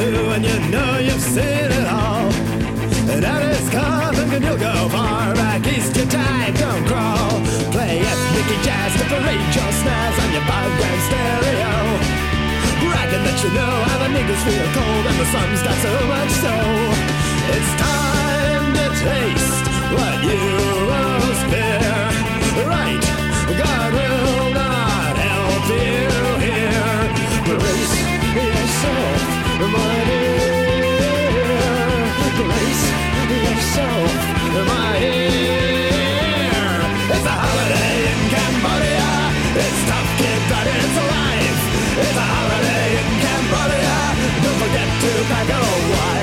to, 0.00 0.30
and 0.34 0.44
you 0.44 0.58
know 0.72 0.98
you've 0.98 1.20
seen 1.20 1.68
it 1.80 1.86
all. 1.88 2.30
And 3.12 3.20
That 3.22 3.42
is 3.42 3.66
coming 3.68 4.30
and 4.34 4.42
you'll 4.44 4.56
go 4.56 4.88
far 4.88 5.34
back 5.34 5.66
east. 5.66 5.94
to 5.94 6.04
time 6.06 6.54
don't 6.54 6.84
crawl. 6.88 7.36
Play 7.74 8.00
ethnic 8.00 8.48
jazz 8.66 8.92
to 8.98 9.04
parade 9.12 9.50
your 9.56 9.72
snares 9.80 10.16
on 10.22 10.28
your 10.36 10.44
five 10.50 10.72
grand 10.78 11.00
stereo. 11.08 11.72
Bragging 12.80 13.24
that 13.28 13.38
you 13.44 13.50
know 13.58 13.74
how 13.88 13.96
the 14.04 14.08
niggas 14.16 14.42
feel 14.48 14.68
cold, 14.78 15.04
and 15.10 15.16
the 15.20 15.28
sun's 15.34 15.62
got 15.66 15.76
so 15.84 15.92
much 16.14 16.32
so. 16.44 16.54
It's 17.56 17.72
time 17.84 18.66
to 18.78 18.86
taste 19.04 19.64
what 19.96 20.16
you 20.28 20.40
most 20.96 21.42
fear. 21.52 21.92
Right, 22.72 23.04
God 23.64 23.88
will 23.98 24.48
not 24.62 25.12
help 25.28 25.64
you 25.76 26.08
here. 26.46 26.96
Brace 27.44 27.96
yourself 28.38 29.19
my 29.68 30.04
dear. 30.08 30.38
Grace 32.40 32.84
my 34.64 34.98
dear. 34.98 35.60
It's 37.14 37.26
a 37.26 37.36
holiday 37.44 37.96
in 38.12 38.20
Cambodia. 38.34 39.10
It's 39.64 39.80
tough, 39.90 40.10
kid, 40.18 40.40
but 40.50 40.66
it's. 40.66 40.96
It's 42.02 42.16
a 42.16 42.26
holiday 42.34 42.86
in 43.00 43.08
Cambodia. 43.24 43.96
Don't 44.42 44.58
forget 44.64 44.88
to 45.02 45.10
pack 45.28 45.48
a 45.50 45.60
wife. 45.92 46.19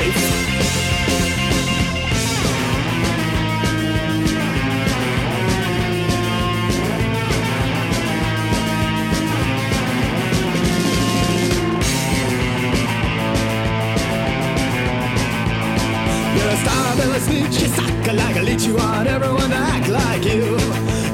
than 16.98 17.12
a 17.12 17.20
sneak 17.20 17.52
You 17.62 17.68
suck 17.78 18.06
like 18.14 18.36
a 18.36 18.42
leech 18.42 18.66
You 18.66 18.76
want 18.76 19.08
everyone 19.08 19.50
to 19.50 19.62
act 19.74 19.88
like 19.88 20.26
you 20.26 20.58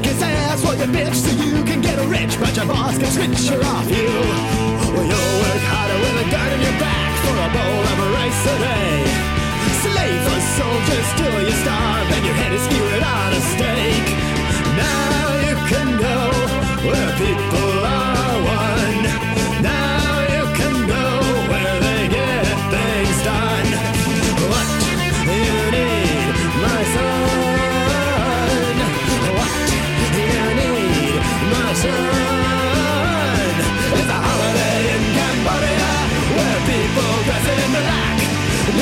Kiss 0.03 0.21
ass 0.21 0.63
for 0.63 0.75
your 0.75 0.87
bitch 0.87 1.15
So 1.15 1.31
you 1.43 1.63
can 1.63 1.81
get 1.81 1.97
rich 2.07 2.39
But 2.39 2.55
your 2.55 2.65
boss 2.65 2.97
can 2.97 3.11
switch 3.11 3.49
her 3.51 3.61
off 3.73 3.87
you 3.91 4.09
Well 4.93 5.05
you'll 5.11 5.35
work 5.43 5.63
harder 5.71 5.99
With 6.03 6.25
a 6.25 6.27
gun 6.31 6.49
in 6.55 6.61
your 6.67 6.77
back 6.79 7.11
For 7.23 7.35
a 7.47 7.49
bowl 7.55 7.83
of 7.91 7.97
rice 8.15 8.43
a 8.53 8.55
day 8.67 8.95
Slave 9.83 10.23
or 10.33 10.41
soldiers 10.59 11.07
Till 11.19 11.37
you 11.47 11.55
starve 11.63 12.07
And 12.15 12.23
your 12.27 12.37
head 12.41 12.53
is 12.57 12.63
skewered 12.67 13.03
on 13.03 13.29
a 13.39 13.41
stake 13.53 14.09
Now 14.79 15.23
you 15.45 15.55
can 15.71 15.87
know 16.01 16.27
Where 16.87 17.11
people 17.19 17.75
are 17.83 18.35
one 18.63 19.03
Now 19.61 19.92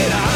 it 0.02 0.12
out. 0.12 0.31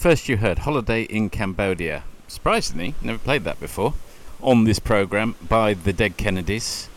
First, 0.00 0.30
you 0.30 0.38
heard 0.38 0.60
Holiday 0.60 1.02
in 1.02 1.28
Cambodia. 1.28 2.04
Surprisingly, 2.26 2.94
never 3.02 3.18
played 3.18 3.44
that 3.44 3.60
before 3.60 3.92
on 4.40 4.64
this 4.64 4.78
program 4.78 5.36
by 5.46 5.74
the 5.74 5.92
Dead 5.92 6.16
Kennedys 6.16 6.88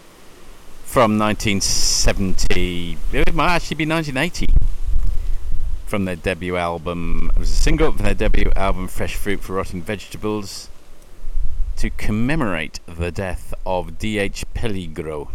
from 0.85 1.19
1970. 1.19 2.97
It 3.11 3.35
might 3.35 3.55
actually 3.55 3.75
be 3.75 3.85
1980 3.85 4.53
from 5.85 6.05
their 6.05 6.15
debut 6.15 6.55
album. 6.55 7.29
It 7.35 7.39
was 7.39 7.51
a 7.51 7.55
single 7.55 7.91
from 7.91 8.05
their 8.05 8.13
debut 8.13 8.53
album, 8.55 8.87
Fresh 8.87 9.17
Fruit 9.17 9.41
for 9.41 9.55
Rotting 9.55 9.81
Vegetables, 9.81 10.69
to 11.75 11.89
commemorate 11.89 12.79
the 12.85 13.11
death 13.11 13.53
of 13.65 13.99
D.H. 13.99 14.45
Peligro, 14.55 15.27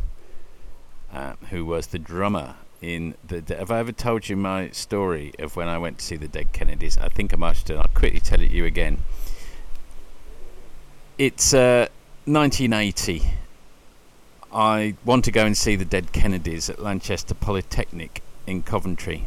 uh, 1.13 1.35
who 1.51 1.67
was 1.67 1.89
the 1.89 1.99
drummer 1.99 2.55
in 2.81 3.15
the. 3.27 3.43
Have 3.57 3.71
I 3.71 3.79
ever 3.81 3.93
told 3.93 4.29
you 4.29 4.37
my 4.37 4.71
story 4.71 5.33
of 5.39 5.57
when 5.57 5.69
I 5.69 5.79
went 5.79 5.99
to 5.99 6.05
see 6.05 6.17
the 6.17 6.29
Dead 6.29 6.53
Kennedys? 6.53 6.97
I 6.99 7.09
think 7.09 7.33
I 7.33 7.37
must 7.37 7.69
have. 7.69 7.79
I'll 7.79 7.89
quickly 7.95 8.21
tell 8.21 8.41
it 8.41 8.51
you 8.51 8.65
again. 8.65 8.99
It's 11.17 11.53
uh, 11.53 11.89
1980. 12.27 13.23
I 14.53 14.95
want 15.05 15.25
to 15.25 15.33
go 15.33 15.45
and 15.45 15.57
see 15.57 15.77
the 15.77 15.85
Dead 15.85 16.13
Kennedys 16.13 16.71
at 16.71 16.79
Lanchester 16.79 17.35
Polytechnic 17.35 18.23
in 18.47 18.63
Coventry. 18.63 19.27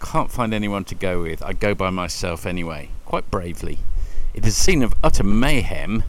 Can't 0.00 0.30
find 0.30 0.54
anyone 0.54 0.84
to 0.84 0.94
go 0.94 1.22
with. 1.22 1.42
I 1.42 1.52
go 1.52 1.74
by 1.74 1.90
myself 1.90 2.46
anyway, 2.46 2.90
quite 3.04 3.30
bravely. 3.30 3.80
It 4.32 4.46
is 4.46 4.56
a 4.56 4.60
scene 4.60 4.82
of 4.82 4.94
utter 5.02 5.24
mayhem 5.24 6.04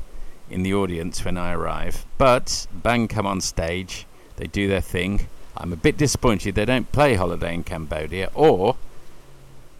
in 0.49 0.63
the 0.63 0.74
audience 0.74 1.26
when 1.26 1.38
I 1.38 1.53
arrive, 1.53 2.05
but 2.17 2.67
bang 2.72 3.07
come 3.07 3.26
on 3.26 3.41
stage, 3.41 4.05
they 4.38 4.47
do 4.47 4.67
their 4.67 4.82
thing 4.82 5.28
I'm 5.60 5.74
a 5.74 5.78
bit 5.78 5.97
disappointed 5.97 6.55
they 6.55 6.66
don't 6.66 6.91
play 6.91 7.16
Holiday 7.16 7.53
in 7.53 7.64
Cambodia 7.64 8.32
or 8.34 8.78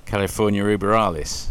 California 0.06 0.64
Über 0.64 0.98
Alles. 0.98 1.50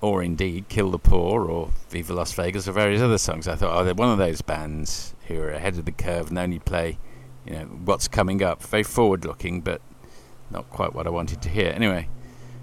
or 0.00 0.22
indeed 0.22 0.68
Kill 0.68 0.90
the 0.90 0.98
Poor 0.98 1.48
or 1.48 1.70
Viva 1.90 2.14
Las 2.14 2.32
Vegas 2.32 2.68
or 2.68 2.72
various 2.72 3.00
other 3.00 3.18
songs. 3.18 3.48
I 3.48 3.56
thought, 3.56 3.76
oh, 3.76 3.84
they're 3.84 3.94
one 3.94 4.10
of 4.10 4.18
those 4.18 4.42
bands 4.42 5.14
who 5.26 5.40
are 5.40 5.50
ahead 5.50 5.76
of 5.76 5.84
the 5.84 5.92
curve 5.92 6.28
and 6.28 6.38
only 6.38 6.58
play, 6.58 6.98
you 7.44 7.52
know, 7.52 7.64
what's 7.84 8.08
coming 8.08 8.42
up. 8.42 8.62
Very 8.62 8.82
forward 8.82 9.24
looking, 9.24 9.60
but 9.60 9.80
not 10.50 10.70
quite 10.70 10.94
what 10.94 11.06
I 11.06 11.10
wanted 11.10 11.42
to 11.42 11.48
hear. 11.48 11.72
Anyway, 11.74 12.08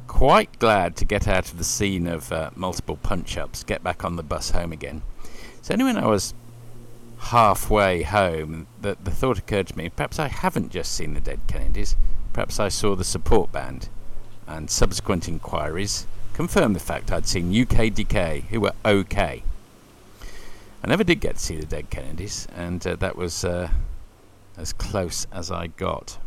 quite 0.07 0.59
glad 0.59 0.95
to 0.97 1.05
get 1.05 1.27
out 1.27 1.51
of 1.51 1.57
the 1.57 1.63
scene 1.63 2.07
of 2.07 2.31
uh, 2.31 2.51
multiple 2.55 2.97
punch 2.97 3.38
ups, 3.38 3.63
get 3.63 3.83
back 3.83 4.03
on 4.05 4.15
the 4.15 4.23
bus 4.23 4.51
home 4.51 4.71
again. 4.71 5.01
So, 5.61 5.73
anyway, 5.73 5.93
I 5.95 6.07
was 6.07 6.33
halfway 7.20 8.03
home, 8.03 8.68
the, 8.82 8.97
the 9.03 9.11
thought 9.11 9.39
occurred 9.39 9.68
to 9.68 9.78
me 9.78 9.89
perhaps 9.89 10.20
I 10.20 10.28
haven't 10.28 10.72
just 10.72 10.91
seen 10.91 11.13
the 11.13 11.20
Dead 11.20 11.39
Kennedys, 11.47 11.95
perhaps 12.34 12.59
I 12.59 12.70
saw 12.70 12.95
the 12.95 13.03
support 13.03 13.51
band. 13.51 13.89
And 14.47 14.70
subsequent 14.70 15.28
inquiries 15.28 16.05
confirmed 16.34 16.76
the 16.76 16.80
fact 16.80 17.11
I'd 17.11 17.28
seen 17.28 17.55
UK 17.59 17.93
Decay, 17.93 18.45
who 18.49 18.59
were 18.61 18.74
okay. 18.84 19.43
I 20.84 20.88
never 20.88 21.03
did 21.03 21.20
get 21.20 21.36
to 21.36 21.41
see 21.41 21.55
the 21.57 21.66
Dead 21.66 21.89
Kennedys, 21.89 22.47
and 22.55 22.86
uh, 22.86 22.95
that 22.97 23.16
was 23.16 23.43
uh, 23.43 23.70
as 24.57 24.72
close 24.72 25.26
as 25.32 25.49
I 25.49 25.68
got. 25.68 26.20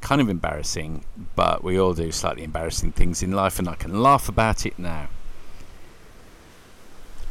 Kind 0.00 0.20
of 0.20 0.28
embarrassing, 0.28 1.04
but 1.34 1.64
we 1.64 1.80
all 1.80 1.94
do 1.94 2.12
slightly 2.12 2.44
embarrassing 2.44 2.92
things 2.92 3.22
in 3.22 3.32
life, 3.32 3.58
and 3.58 3.68
I 3.68 3.74
can 3.74 4.00
laugh 4.00 4.28
about 4.28 4.64
it 4.64 4.78
now. 4.78 5.08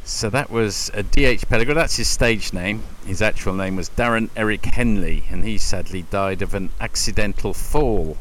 So 0.06 0.28
that 0.28 0.50
was 0.50 0.90
uh, 0.90 0.98
a 0.98 1.02
D.H. 1.02 1.48
Peligro. 1.48 1.74
That's 1.74 1.96
his 1.96 2.08
stage 2.08 2.52
name. 2.52 2.82
His 3.06 3.22
actual 3.22 3.54
name 3.54 3.76
was 3.76 3.88
Darren 3.88 4.28
Eric 4.36 4.66
Henley, 4.66 5.24
and 5.30 5.46
he 5.46 5.56
sadly 5.56 6.02
died 6.02 6.42
of 6.42 6.52
an 6.52 6.68
accidental 6.78 7.54
fall 7.54 8.18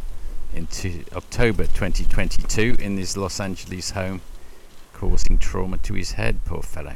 into 0.53 1.03
October 1.13 1.65
2022 1.65 2.77
in 2.79 2.95
his 2.95 3.17
Los 3.17 3.37
Angeles 3.41 3.91
home, 3.91 4.21
causing 4.93 5.37
trauma 5.37 5.77
to 5.79 5.93
his 5.93 6.13
head. 6.13 6.39
Poor 6.45 6.61
fellow. 6.61 6.95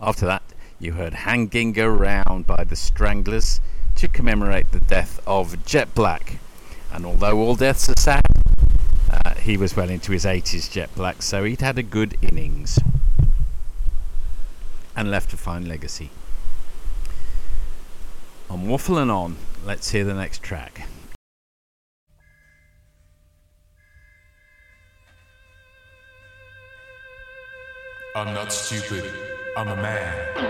After 0.00 0.26
that, 0.26 0.44
you 0.78 0.92
heard 0.92 1.14
Hanging 1.14 1.76
Around 1.80 2.46
by 2.46 2.62
the 2.62 2.76
Stranglers 2.76 3.60
to 3.96 4.06
commemorate 4.06 4.70
the 4.70 4.80
death 4.80 5.20
of 5.26 5.66
Jet 5.66 5.96
Black. 5.96 6.38
And 6.92 7.04
although 7.04 7.38
all 7.38 7.56
deaths 7.56 7.88
are 7.88 7.98
sad, 7.98 8.22
uh, 9.10 9.34
he 9.34 9.56
was 9.56 9.76
well 9.76 9.90
into 9.90 10.12
his 10.12 10.24
80s, 10.24 10.70
Jet 10.70 10.94
Black, 10.94 11.22
so 11.22 11.44
he'd 11.44 11.60
had 11.60 11.78
a 11.78 11.82
good 11.82 12.16
innings 12.22 12.78
and 14.94 15.10
left 15.10 15.32
a 15.32 15.36
fine 15.36 15.66
legacy. 15.66 16.10
On 18.48 18.66
waffling 18.66 19.12
on, 19.12 19.36
let's 19.64 19.90
hear 19.90 20.04
the 20.04 20.14
next 20.14 20.42
track. 20.42 20.86
I'm 28.14 28.34
not 28.34 28.52
stupid. 28.52 29.04
I'm 29.56 29.68
a 29.68 29.76
man. 29.76 30.40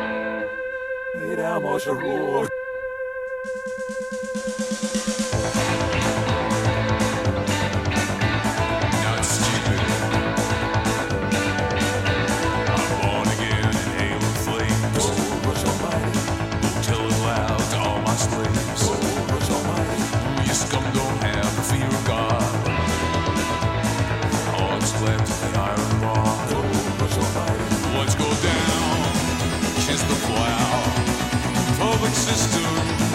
Let's 28.00 28.14
go 28.14 28.24
down, 28.42 29.12
kiss 29.84 30.02
the 30.02 30.14
plow. 30.26 30.80
Public 31.78 32.12
system 32.12 33.09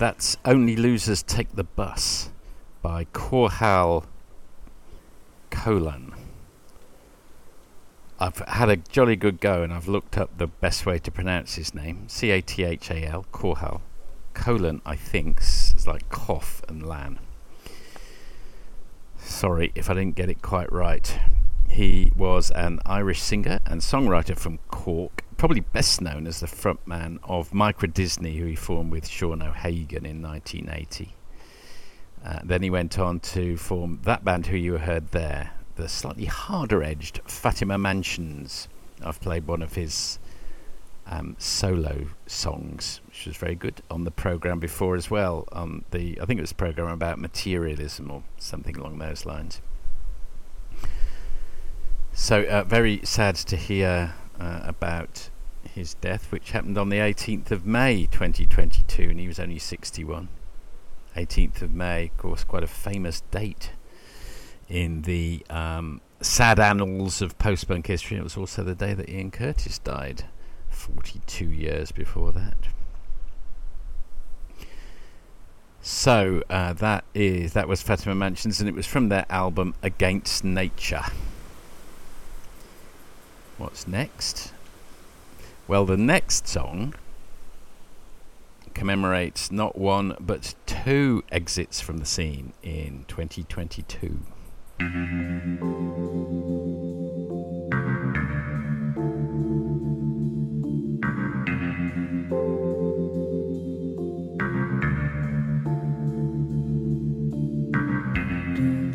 that's 0.00 0.38
Only 0.46 0.76
Losers 0.76 1.22
Take 1.22 1.54
the 1.54 1.62
Bus 1.62 2.30
by 2.80 3.04
Cathal 3.12 4.06
Coughlan. 5.50 6.14
I've 8.18 8.38
had 8.38 8.70
a 8.70 8.76
jolly 8.76 9.16
good 9.16 9.42
go 9.42 9.62
and 9.62 9.74
I've 9.74 9.88
looked 9.88 10.16
up 10.16 10.38
the 10.38 10.46
best 10.46 10.86
way 10.86 10.98
to 11.00 11.10
pronounce 11.10 11.56
his 11.56 11.74
name. 11.74 12.08
C 12.08 12.30
A 12.30 12.40
T 12.40 12.64
H 12.64 12.90
A 12.90 13.04
L, 13.04 13.26
Korhal. 13.30 13.82
Coughlan, 14.32 14.80
I 14.86 14.96
think, 14.96 15.40
is 15.40 15.86
like 15.86 16.08
cough 16.08 16.62
and 16.66 16.82
lan. 16.82 17.18
Sorry 19.18 19.70
if 19.74 19.90
I 19.90 19.94
didn't 19.94 20.16
get 20.16 20.30
it 20.30 20.40
quite 20.40 20.72
right. 20.72 21.20
He 21.68 22.10
was 22.16 22.50
an 22.52 22.80
Irish 22.86 23.20
singer 23.20 23.60
and 23.66 23.82
songwriter 23.82 24.38
from 24.38 24.60
Cork, 24.68 25.19
probably 25.40 25.60
best 25.60 26.02
known 26.02 26.26
as 26.26 26.40
the 26.40 26.46
frontman 26.46 27.18
of 27.24 27.54
Micro 27.54 27.88
Disney, 27.88 28.36
who 28.36 28.44
he 28.44 28.54
formed 28.54 28.92
with 28.92 29.08
Sean 29.08 29.40
O'Hagan 29.40 30.04
in 30.04 30.20
1980. 30.20 31.14
Uh, 32.22 32.40
then 32.44 32.62
he 32.62 32.68
went 32.68 32.98
on 32.98 33.20
to 33.20 33.56
form 33.56 34.00
that 34.04 34.22
band 34.22 34.48
who 34.48 34.58
you 34.58 34.76
heard 34.76 35.12
there, 35.12 35.52
the 35.76 35.88
slightly 35.88 36.26
harder 36.26 36.82
edged 36.82 37.22
Fatima 37.24 37.78
Mansions. 37.78 38.68
I've 39.02 39.18
played 39.22 39.46
one 39.46 39.62
of 39.62 39.76
his 39.76 40.18
um, 41.06 41.36
solo 41.38 42.08
songs, 42.26 43.00
which 43.06 43.24
was 43.24 43.38
very 43.38 43.54
good 43.54 43.80
on 43.90 44.04
the 44.04 44.10
program 44.10 44.60
before 44.60 44.94
as 44.94 45.10
well. 45.10 45.48
On 45.52 45.86
the, 45.90 46.20
I 46.20 46.26
think 46.26 46.36
it 46.36 46.42
was 46.42 46.52
a 46.52 46.56
program 46.56 46.88
about 46.88 47.18
materialism 47.18 48.10
or 48.10 48.24
something 48.36 48.76
along 48.76 48.98
those 48.98 49.24
lines. 49.24 49.62
So 52.12 52.42
uh, 52.42 52.64
very 52.64 53.00
sad 53.04 53.36
to 53.36 53.56
hear 53.56 54.16
uh, 54.40 54.60
about 54.64 55.30
his 55.74 55.94
death, 55.94 56.32
which 56.32 56.52
happened 56.52 56.78
on 56.78 56.88
the 56.88 56.96
18th 56.96 57.50
of 57.50 57.66
May 57.66 58.06
2022, 58.06 59.10
and 59.10 59.20
he 59.20 59.28
was 59.28 59.38
only 59.38 59.58
61. 59.58 60.28
18th 61.16 61.62
of 61.62 61.74
May, 61.74 62.06
of 62.06 62.16
course, 62.16 62.44
quite 62.44 62.64
a 62.64 62.68
famous 62.68 63.22
date 63.30 63.72
in 64.68 65.02
the 65.02 65.44
um, 65.50 66.00
sad 66.20 66.58
annals 66.58 67.20
of 67.20 67.36
post-punk 67.38 67.86
history. 67.86 68.16
It 68.16 68.22
was 68.22 68.36
also 68.36 68.62
the 68.62 68.74
day 68.74 68.94
that 68.94 69.08
Ian 69.08 69.30
Curtis 69.30 69.78
died, 69.78 70.24
42 70.70 71.44
years 71.44 71.92
before 71.92 72.32
that. 72.32 72.68
So 75.82 76.42
uh, 76.50 76.74
that 76.74 77.04
is 77.14 77.54
that 77.54 77.66
was 77.66 77.80
Fatima 77.82 78.14
Mansions, 78.14 78.60
and 78.60 78.68
it 78.68 78.74
was 78.74 78.86
from 78.86 79.08
their 79.08 79.24
album 79.30 79.74
Against 79.82 80.44
Nature. 80.44 81.04
What's 83.60 83.86
next? 83.86 84.54
Well, 85.68 85.84
the 85.84 85.98
next 85.98 86.48
song 86.48 86.94
commemorates 88.72 89.52
not 89.52 89.76
one 89.76 90.16
but 90.18 90.54
two 90.64 91.22
exits 91.30 91.78
from 91.78 91.98
the 91.98 92.06
scene 92.06 92.54
in 92.62 93.04
2022. 93.06 94.20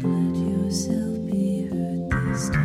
Let 0.02 0.36
yourself 0.36 1.32
be 1.32 1.68
hurt 1.68 2.10
this 2.32 2.50
time. 2.50 2.65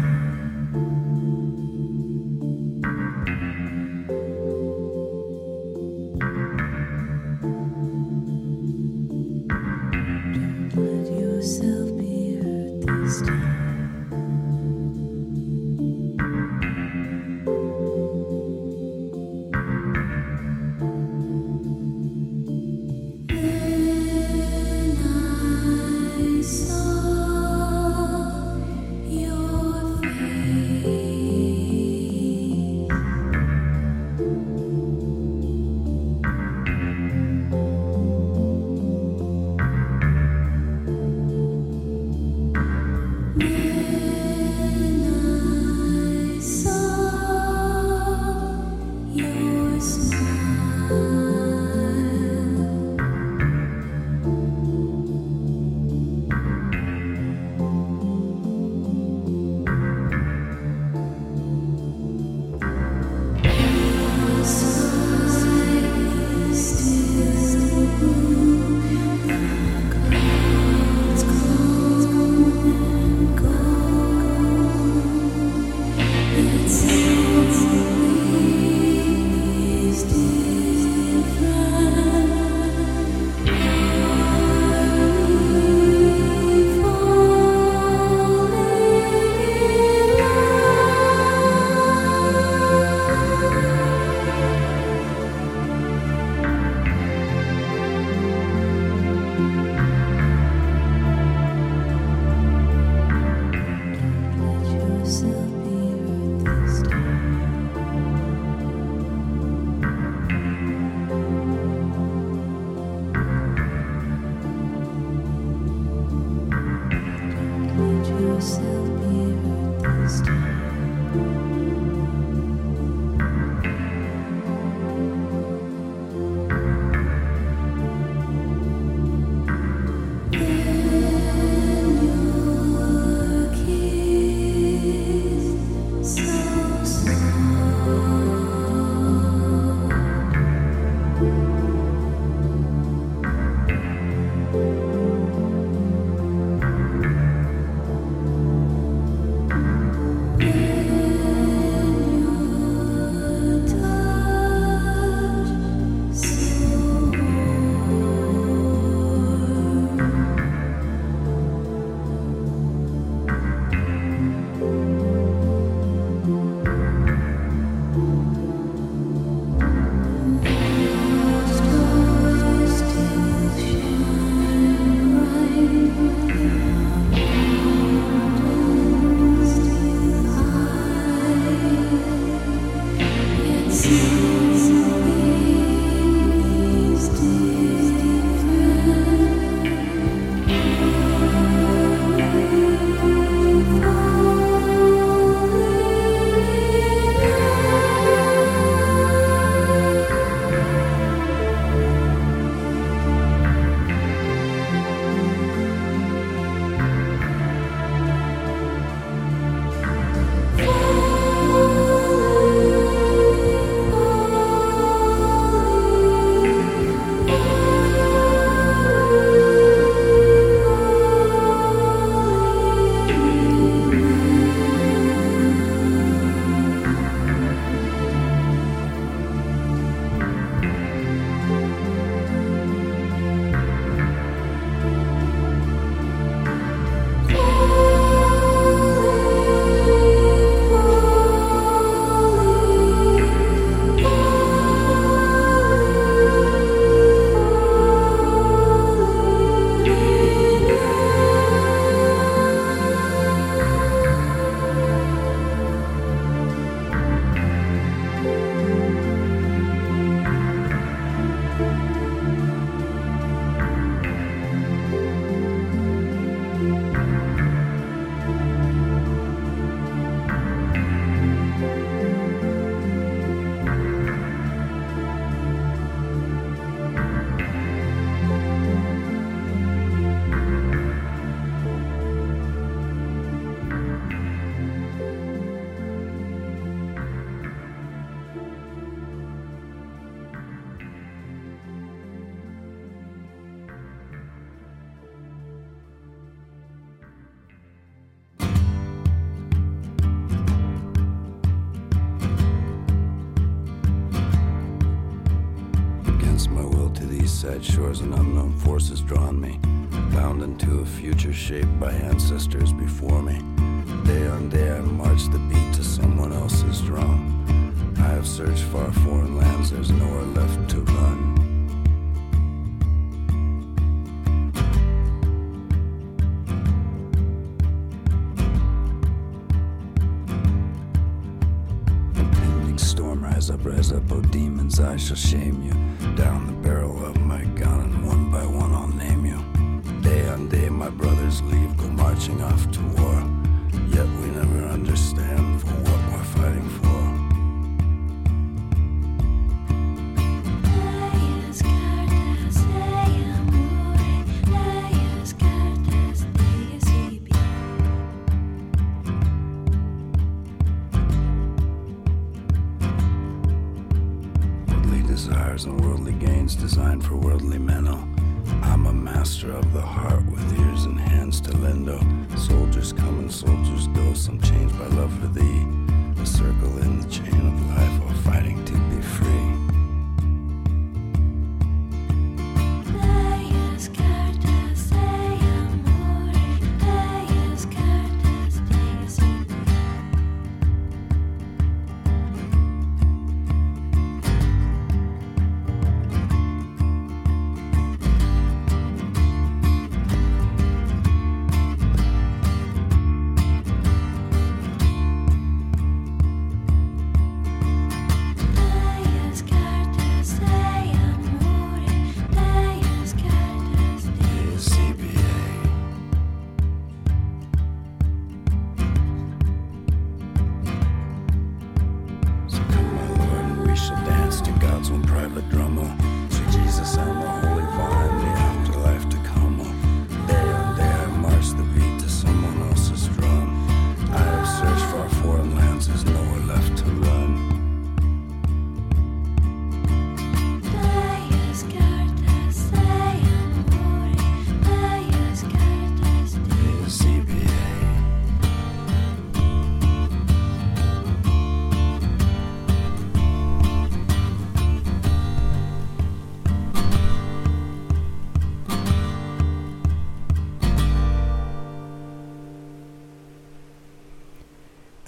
Shaped 311.51 311.81
by 311.81 311.91
ancestors 311.91 312.70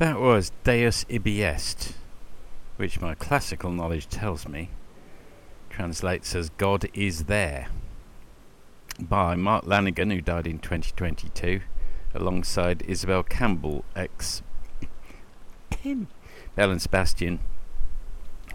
That 0.02 0.18
was 0.18 0.50
Deus 0.64 1.06
Ibi 1.08 1.44
Est, 1.44 1.94
which 2.76 3.00
my 3.00 3.14
classical 3.14 3.70
knowledge 3.70 4.08
tells 4.08 4.48
me 4.48 4.70
translates 5.70 6.34
as 6.34 6.50
God 6.50 6.88
is 6.92 7.26
there, 7.26 7.68
by 8.98 9.36
Mark 9.36 9.64
Lanegan, 9.64 10.12
who 10.12 10.20
died 10.20 10.48
in 10.48 10.58
2022, 10.58 11.60
alongside 12.16 12.80
Isobel 12.80 13.22
Campbell, 13.28 13.84
ex 13.94 14.42
Belle 15.84 16.70
and 16.72 16.82
Sebastian, 16.82 17.38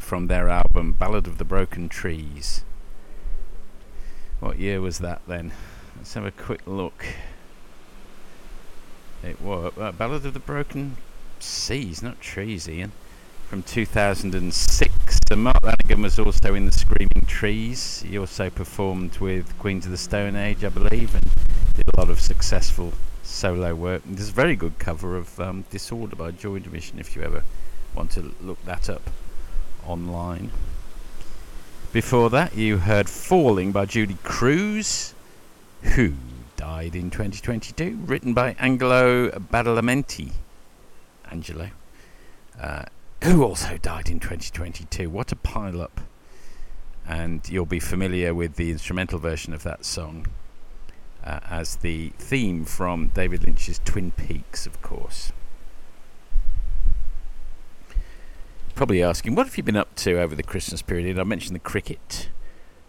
from 0.01 0.27
their 0.27 0.49
album 0.49 0.97
Ballad 0.99 1.27
of 1.27 1.37
the 1.37 1.45
Broken 1.45 1.87
Trees. 1.87 2.65
What 4.41 4.59
year 4.59 4.81
was 4.81 4.99
that 4.99 5.21
then? 5.29 5.53
Let's 5.95 6.13
have 6.15 6.25
a 6.25 6.31
quick 6.31 6.67
look. 6.67 7.05
It 9.23 9.39
was 9.39 9.71
uh, 9.77 9.93
Ballad 9.93 10.25
of 10.25 10.33
the 10.33 10.41
Broken 10.41 10.97
Seas, 11.43 12.01
not 12.01 12.21
trees, 12.21 12.67
Ian. 12.67 12.91
From 13.49 13.63
2006. 13.63 15.19
So 15.29 15.35
Mark 15.35 15.61
Lanegan 15.61 16.03
was 16.03 16.19
also 16.19 16.53
in 16.53 16.65
the 16.65 16.71
Screaming 16.71 17.25
Trees. 17.27 18.03
He 18.07 18.17
also 18.17 18.49
performed 18.49 19.17
with 19.19 19.57
Queens 19.57 19.85
of 19.85 19.91
the 19.91 19.97
Stone 19.97 20.35
Age, 20.35 20.63
I 20.63 20.69
believe, 20.69 21.15
and 21.15 21.23
did 21.73 21.85
a 21.93 21.99
lot 21.99 22.09
of 22.09 22.19
successful 22.19 22.91
solo 23.23 23.73
work. 23.73 24.03
And 24.05 24.17
there's 24.17 24.29
a 24.29 24.33
very 24.33 24.55
good 24.55 24.79
cover 24.79 25.15
of 25.15 25.39
um, 25.39 25.65
Disorder 25.69 26.15
by 26.15 26.31
Joy 26.31 26.59
Division 26.59 26.99
if 26.99 27.15
you 27.15 27.21
ever 27.21 27.43
want 27.95 28.11
to 28.11 28.33
look 28.41 28.63
that 28.65 28.89
up 28.89 29.09
online. 29.85 30.51
Before 31.93 32.29
that, 32.29 32.55
you 32.55 32.77
heard 32.79 33.09
Falling 33.09 33.71
by 33.71 33.85
Julee 33.85 34.17
Cruise, 34.23 35.13
who 35.81 36.13
died 36.57 36.95
in 36.95 37.09
2022, 37.09 37.99
written 38.05 38.33
by 38.33 38.55
Angelo 38.59 39.29
Badalamenti. 39.29 40.31
Angelo. 41.31 41.69
Uh, 42.59 42.83
who 43.23 43.43
also 43.43 43.77
died 43.77 44.09
in 44.09 44.19
2022. 44.19 45.09
What 45.09 45.31
a 45.31 45.35
pile 45.35 45.81
up. 45.81 46.01
And 47.07 47.47
you'll 47.49 47.65
be 47.65 47.79
familiar 47.79 48.33
with 48.33 48.55
the 48.55 48.71
instrumental 48.71 49.17
version 49.19 49.53
of 49.53 49.63
that 49.63 49.85
song 49.85 50.27
uh, 51.23 51.39
as 51.49 51.77
the 51.77 52.09
theme 52.17 52.65
from 52.65 53.09
David 53.09 53.45
Lynch's 53.45 53.79
Twin 53.83 54.11
Peaks, 54.11 54.65
of 54.65 54.81
course. 54.81 55.31
Probably 58.75 59.01
asking, 59.01 59.35
what 59.35 59.47
have 59.47 59.57
you 59.57 59.63
been 59.63 59.77
up 59.77 59.95
to 59.95 60.19
over 60.19 60.35
the 60.35 60.43
Christmas 60.43 60.81
period? 60.81 61.17
I 61.17 61.23
mentioned 61.23 61.55
the 61.55 61.59
cricket. 61.59 62.29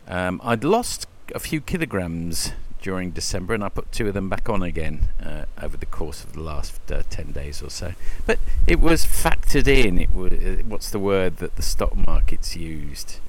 Um, 0.06 0.40
I'd 0.44 0.64
lost 0.64 1.06
a 1.34 1.38
few 1.38 1.60
kilograms 1.60 2.52
during 2.80 3.10
December, 3.10 3.54
and 3.54 3.64
I 3.64 3.68
put 3.68 3.90
two 3.92 4.08
of 4.08 4.14
them 4.14 4.28
back 4.28 4.48
on 4.48 4.62
again 4.62 5.08
uh, 5.22 5.44
over 5.60 5.76
the 5.76 5.86
course 5.86 6.24
of 6.24 6.32
the 6.32 6.40
last 6.40 6.80
uh, 6.90 7.02
ten 7.10 7.32
days 7.32 7.62
or 7.62 7.70
so. 7.70 7.92
But 8.26 8.38
it 8.66 8.80
was 8.80 9.04
factored 9.04 9.68
in. 9.68 9.98
It 9.98 10.14
was 10.14 10.32
uh, 10.32 10.62
what's 10.66 10.90
the 10.90 10.98
word 10.98 11.38
that 11.38 11.56
the 11.56 11.62
stock 11.62 11.94
markets 12.06 12.56
used? 12.56 13.20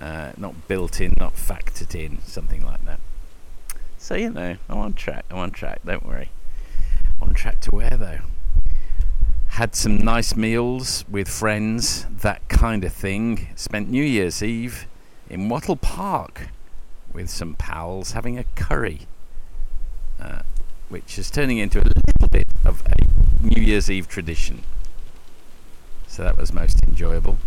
Uh, 0.00 0.32
not 0.36 0.68
built 0.68 1.00
in, 1.00 1.14
not 1.18 1.34
factored 1.36 1.94
in, 1.94 2.18
something 2.24 2.64
like 2.64 2.84
that. 2.84 3.00
So 3.98 4.14
you 4.14 4.30
know, 4.30 4.56
I'm 4.68 4.78
on 4.78 4.92
track. 4.92 5.24
I'm 5.30 5.38
on 5.38 5.50
track. 5.50 5.80
Don't 5.84 6.06
worry. 6.06 6.30
On 7.20 7.34
track 7.34 7.60
to 7.62 7.70
where 7.70 7.96
though? 7.96 8.20
Had 9.48 9.74
some 9.74 9.96
nice 9.98 10.36
meals 10.36 11.04
with 11.08 11.28
friends, 11.28 12.06
that 12.10 12.46
kind 12.48 12.84
of 12.84 12.92
thing. 12.92 13.48
Spent 13.54 13.88
New 13.88 14.04
Year's 14.04 14.42
Eve 14.42 14.86
in 15.30 15.48
Wattle 15.48 15.76
Park 15.76 16.48
with 17.16 17.30
some 17.30 17.54
pals 17.54 18.12
having 18.12 18.38
a 18.38 18.44
curry, 18.54 19.00
uh, 20.20 20.42
which 20.90 21.18
is 21.18 21.30
turning 21.30 21.56
into 21.56 21.80
a 21.80 21.82
little 21.82 22.28
bit 22.30 22.46
of 22.64 22.82
a 22.86 23.42
New 23.42 23.62
Year's 23.62 23.90
Eve 23.90 24.06
tradition. 24.06 24.62
So 26.06 26.22
that 26.22 26.36
was 26.36 26.52
most 26.52 26.82
enjoyable. 26.84 27.38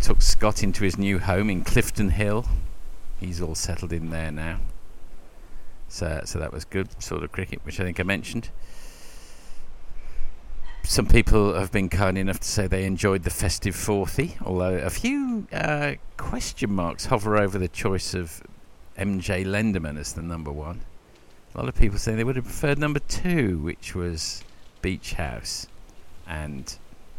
Took 0.00 0.22
Scott 0.22 0.62
into 0.62 0.84
his 0.84 0.96
new 0.96 1.18
home 1.18 1.50
in 1.50 1.64
Clifton 1.64 2.10
Hill. 2.10 2.46
He's 3.18 3.40
all 3.40 3.56
settled 3.56 3.92
in 3.92 4.10
there 4.10 4.30
now. 4.30 4.60
So, 5.88 6.22
so 6.24 6.38
that 6.38 6.52
was 6.52 6.64
good. 6.64 7.02
Sort 7.02 7.24
of 7.24 7.32
cricket, 7.32 7.60
which 7.64 7.80
I 7.80 7.84
think 7.84 7.98
I 7.98 8.04
mentioned. 8.04 8.50
Some 10.84 11.06
people 11.06 11.54
have 11.54 11.70
been 11.70 11.88
kind 11.88 12.18
enough 12.18 12.40
to 12.40 12.48
say 12.48 12.66
they 12.66 12.84
enjoyed 12.84 13.22
the 13.22 13.30
festive 13.30 13.76
40, 13.76 14.36
although 14.44 14.74
a 14.74 14.90
few 14.90 15.46
uh, 15.52 15.94
question 16.16 16.72
marks 16.72 17.06
hover 17.06 17.36
over 17.36 17.58
the 17.58 17.68
choice 17.68 18.14
of 18.14 18.42
MJ 18.98 19.44
Lenderman 19.46 19.98
as 19.98 20.12
the 20.12 20.22
number 20.22 20.50
one. 20.50 20.82
A 21.54 21.58
lot 21.58 21.68
of 21.68 21.74
people 21.74 21.98
say 21.98 22.14
they 22.14 22.24
would 22.24 22.36
have 22.36 22.44
preferred 22.44 22.78
number 22.78 23.00
two, 23.00 23.58
which 23.58 23.94
was 23.94 24.42
Beach 24.82 25.14
House, 25.14 25.66
and 26.26 26.76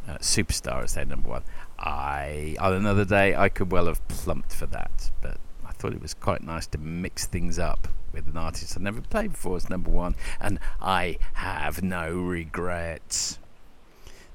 uh, 0.08 0.18
Superstar 0.18 0.84
as 0.84 0.94
their 0.94 1.06
number 1.06 1.30
one. 1.30 1.44
I, 1.78 2.56
on 2.60 2.74
another 2.74 3.06
day, 3.06 3.36
I 3.36 3.50
could 3.50 3.72
well 3.72 3.88
have 3.88 4.06
plumped 4.08 4.54
for 4.54 4.68
that, 4.68 5.12
but 5.22 5.38
I 5.66 5.72
thought 5.72 5.94
it 5.94 6.02
was 6.02 6.14
quite 6.14 6.44
nice 6.44 6.68
to 6.68 6.78
mix 6.78 7.26
things 7.26 7.58
up 7.60 7.88
with 8.14 8.28
an 8.28 8.38
artist 8.38 8.76
I've 8.76 8.84
never 8.84 9.02
played 9.02 9.32
before 9.34 9.58
as 9.58 9.70
number 9.70 9.90
one, 9.90 10.16
and 10.40 10.60
I 10.82 11.18
have 11.34 11.82
no 11.82 12.12
regrets. 12.12 13.40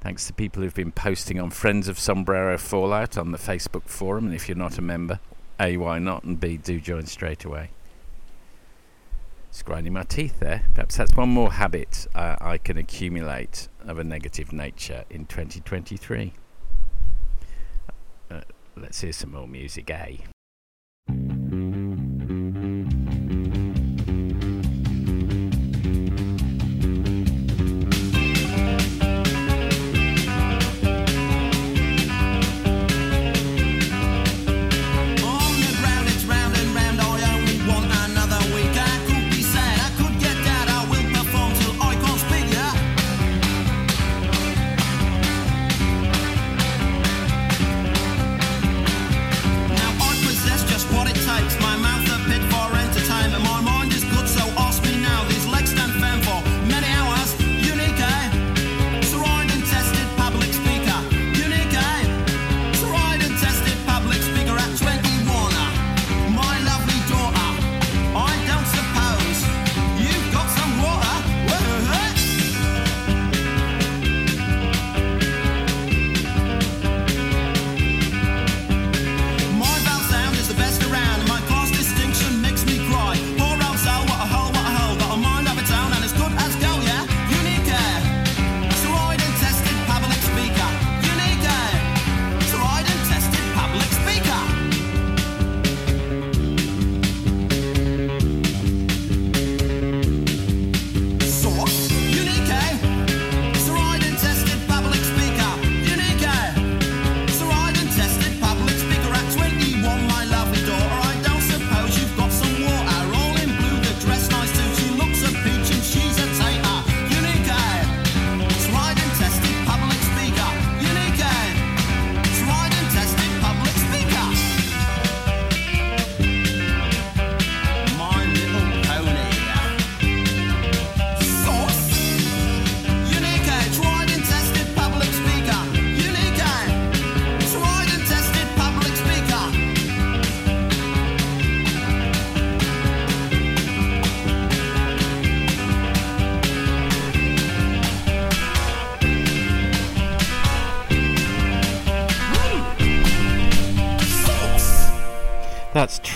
Thanks 0.06 0.28
to 0.28 0.32
people 0.32 0.62
who've 0.62 0.72
been 0.72 0.92
posting 0.92 1.40
on 1.40 1.50
Friends 1.50 1.88
of 1.88 1.98
Sombrero 1.98 2.56
Fallout 2.58 3.18
on 3.18 3.32
the 3.32 3.38
Facebook 3.38 3.88
forum, 3.88 4.26
and 4.26 4.34
if 4.36 4.48
you're 4.48 4.56
not 4.56 4.78
a 4.78 4.80
member, 4.80 5.18
A, 5.58 5.76
why 5.78 5.98
not, 5.98 6.22
and 6.22 6.38
B, 6.38 6.58
do 6.58 6.78
join 6.78 7.06
straight 7.06 7.44
away. 7.44 7.70
It's 9.48 9.64
grinding 9.64 9.94
my 9.94 10.04
teeth 10.04 10.38
there. 10.38 10.62
Perhaps 10.74 10.96
that's 10.98 11.16
one 11.16 11.30
more 11.30 11.54
habit 11.54 12.06
uh, 12.14 12.36
I 12.40 12.56
can 12.56 12.78
accumulate 12.78 13.66
of 13.80 13.98
a 13.98 14.04
negative 14.04 14.52
nature 14.52 15.02
in 15.10 15.26
2023. 15.26 16.34
Uh, 18.30 18.42
let's 18.76 19.00
hear 19.00 19.12
some 19.12 19.32
more 19.32 19.48
music, 19.48 19.90
eh? 19.90 20.18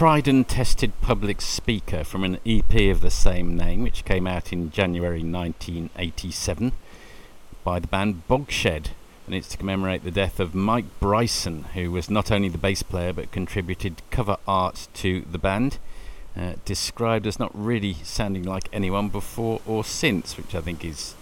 Tried 0.01 0.29
and 0.29 0.49
Tested 0.49 0.99
Public 1.03 1.43
Speaker 1.43 2.05
from 2.05 2.25
an 2.25 2.39
EP 2.47 2.91
of 2.91 3.03
the 3.03 3.11
same 3.11 3.55
name, 3.55 3.83
which 3.83 4.07
came 4.07 4.27
out 4.27 4.51
in 4.51 4.71
January 4.71 5.23
1987 5.23 6.73
by 7.65 7.79
the 7.79 7.87
band 7.87 8.23
Bogshed. 8.27 8.93
And 9.27 9.35
it's 9.35 9.49
to 9.49 9.59
commemorate 9.59 10.03
the 10.03 10.11
death 10.11 10.41
of 10.41 10.55
Mike 10.55 10.87
Bryson, 11.01 11.65
who 11.75 11.91
was 11.91 12.09
not 12.09 12.33
only 12.33 12.49
the 12.49 12.57
bass 12.57 12.83
player 12.83 13.13
but 13.13 13.31
contributed 13.31 14.01
cover 14.11 14.39
art 14.49 14.89
to 14.95 15.27
the 15.31 15.37
band. 15.37 15.77
Uh, 16.35 16.55
described 16.65 17.27
as 17.27 17.39
not 17.39 17.51
really 17.53 17.93
sounding 18.03 18.45
like 18.45 18.71
anyone 18.73 19.11
before 19.11 19.61
or 19.67 19.85
since, 19.85 20.39
which 20.39 20.55
I 20.55 20.63
think 20.63 20.83
is 20.83 21.15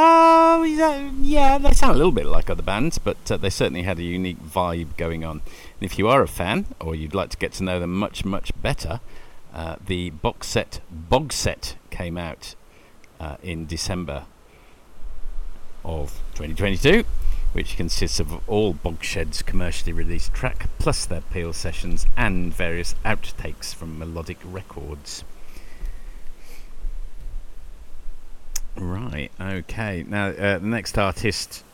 Oh, 0.00 0.62
yeah, 0.62 1.10
yeah, 1.20 1.58
they 1.58 1.72
sound 1.72 1.94
a 1.94 1.96
little 1.96 2.12
bit 2.12 2.26
like 2.26 2.48
other 2.48 2.62
bands, 2.62 2.98
but 2.98 3.16
uh, 3.32 3.36
they 3.36 3.50
certainly 3.50 3.82
had 3.82 3.98
a 3.98 4.04
unique 4.04 4.40
vibe 4.40 4.96
going 4.96 5.24
on. 5.24 5.40
And 5.40 5.90
if 5.90 5.98
you 5.98 6.06
are 6.06 6.22
a 6.22 6.28
fan, 6.28 6.66
or 6.78 6.94
you'd 6.94 7.16
like 7.16 7.30
to 7.30 7.36
get 7.36 7.50
to 7.54 7.64
know 7.64 7.80
them 7.80 7.98
much, 7.98 8.24
much 8.24 8.52
better, 8.62 9.00
uh, 9.52 9.74
the 9.84 10.10
box 10.10 10.46
set 10.46 10.78
Bog 10.88 11.32
Set 11.32 11.74
came 11.90 12.16
out 12.16 12.54
uh, 13.18 13.38
in 13.42 13.66
December 13.66 14.26
of 15.84 16.22
2022, 16.36 17.02
which 17.52 17.76
consists 17.76 18.20
of 18.20 18.48
all 18.48 18.74
Bogshed's 18.74 19.42
commercially 19.42 19.92
released 19.92 20.32
track, 20.32 20.68
plus 20.78 21.06
their 21.06 21.22
Peel 21.22 21.52
sessions 21.52 22.06
and 22.16 22.54
various 22.54 22.94
outtakes 23.04 23.74
from 23.74 23.98
melodic 23.98 24.38
records. 24.44 25.24
Right. 28.78 29.30
Okay. 29.40 30.04
Now 30.06 30.28
uh, 30.28 30.58
the 30.58 30.66
next 30.66 30.96
artist 30.98 31.64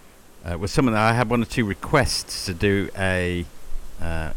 uh, 0.45 0.59
was 0.59 0.71
someone 0.73 0.95
I 0.95 1.13
had 1.13 1.29
one 1.29 1.43
or 1.43 1.47
two 1.47 1.65
requests 1.65 2.47
to 2.47 2.55
do 2.55 2.89
a 2.97 3.45
uh, 4.01 4.33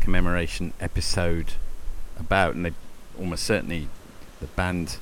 commemoration 0.00 0.72
episode 0.80 1.54
about, 2.18 2.54
and 2.54 2.66
they 2.66 2.72
almost 3.18 3.44
certainly 3.44 3.88
the 4.40 4.46
band 4.48 4.98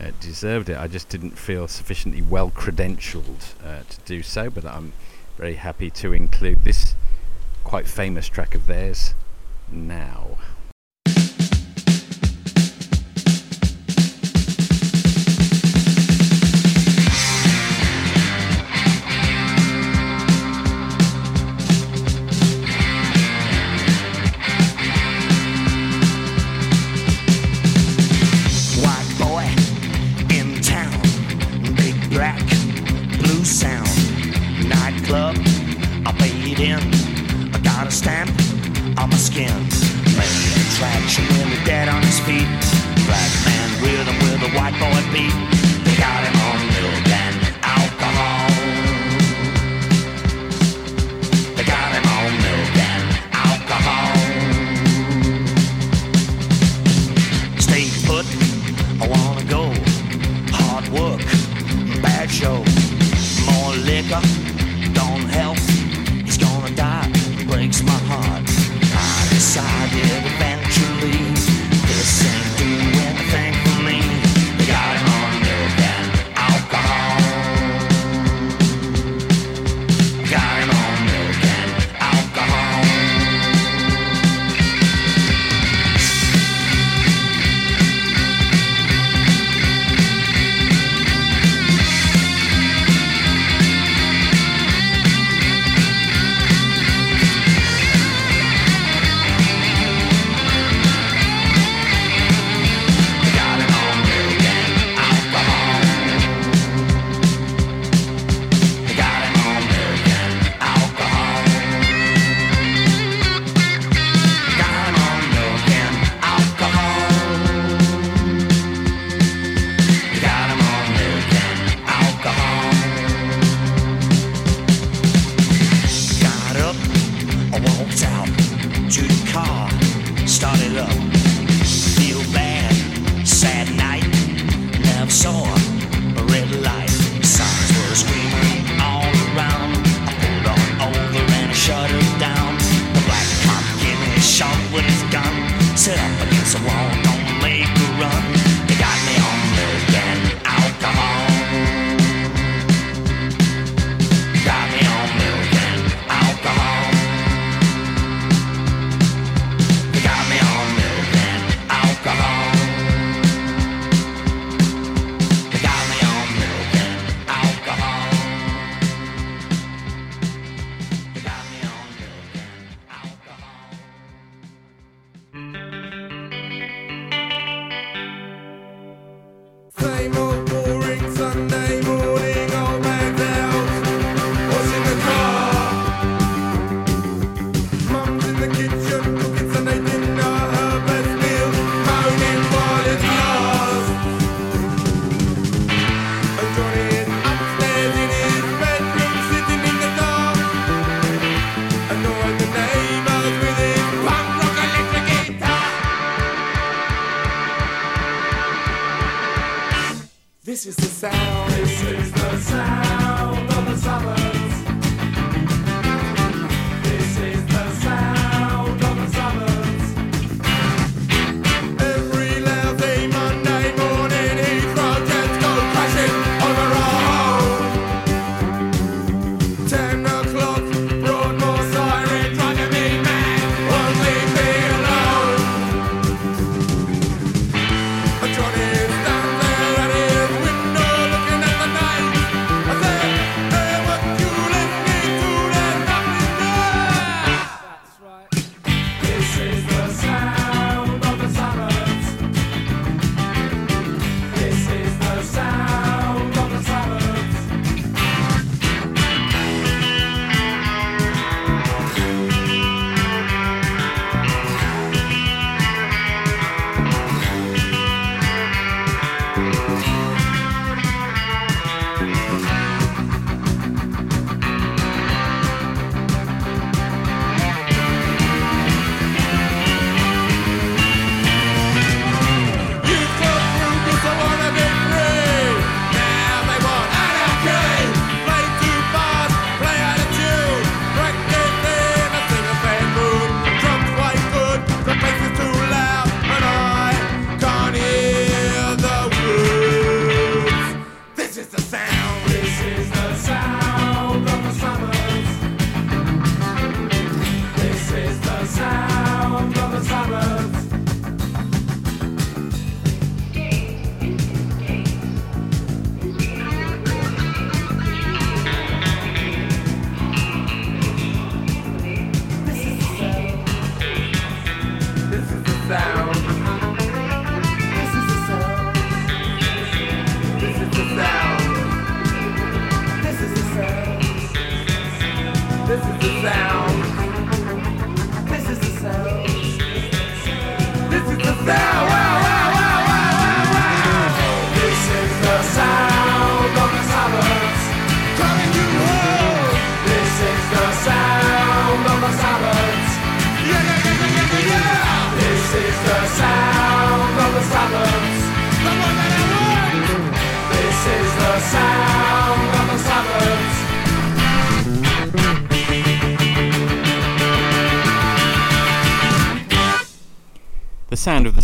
uh, 0.00 0.10
deserved 0.20 0.68
it. 0.68 0.76
I 0.76 0.86
just 0.86 1.08
didn't 1.08 1.38
feel 1.38 1.68
sufficiently 1.68 2.22
well 2.22 2.50
credentialed 2.50 3.54
uh, 3.64 3.82
to 3.88 3.98
do 4.04 4.22
so, 4.22 4.50
but 4.50 4.64
I'm 4.64 4.92
very 5.36 5.54
happy 5.54 5.90
to 5.90 6.12
include 6.12 6.64
this 6.64 6.94
quite 7.64 7.86
famous 7.86 8.28
track 8.28 8.54
of 8.54 8.66
theirs 8.66 9.14
now. 9.70 10.38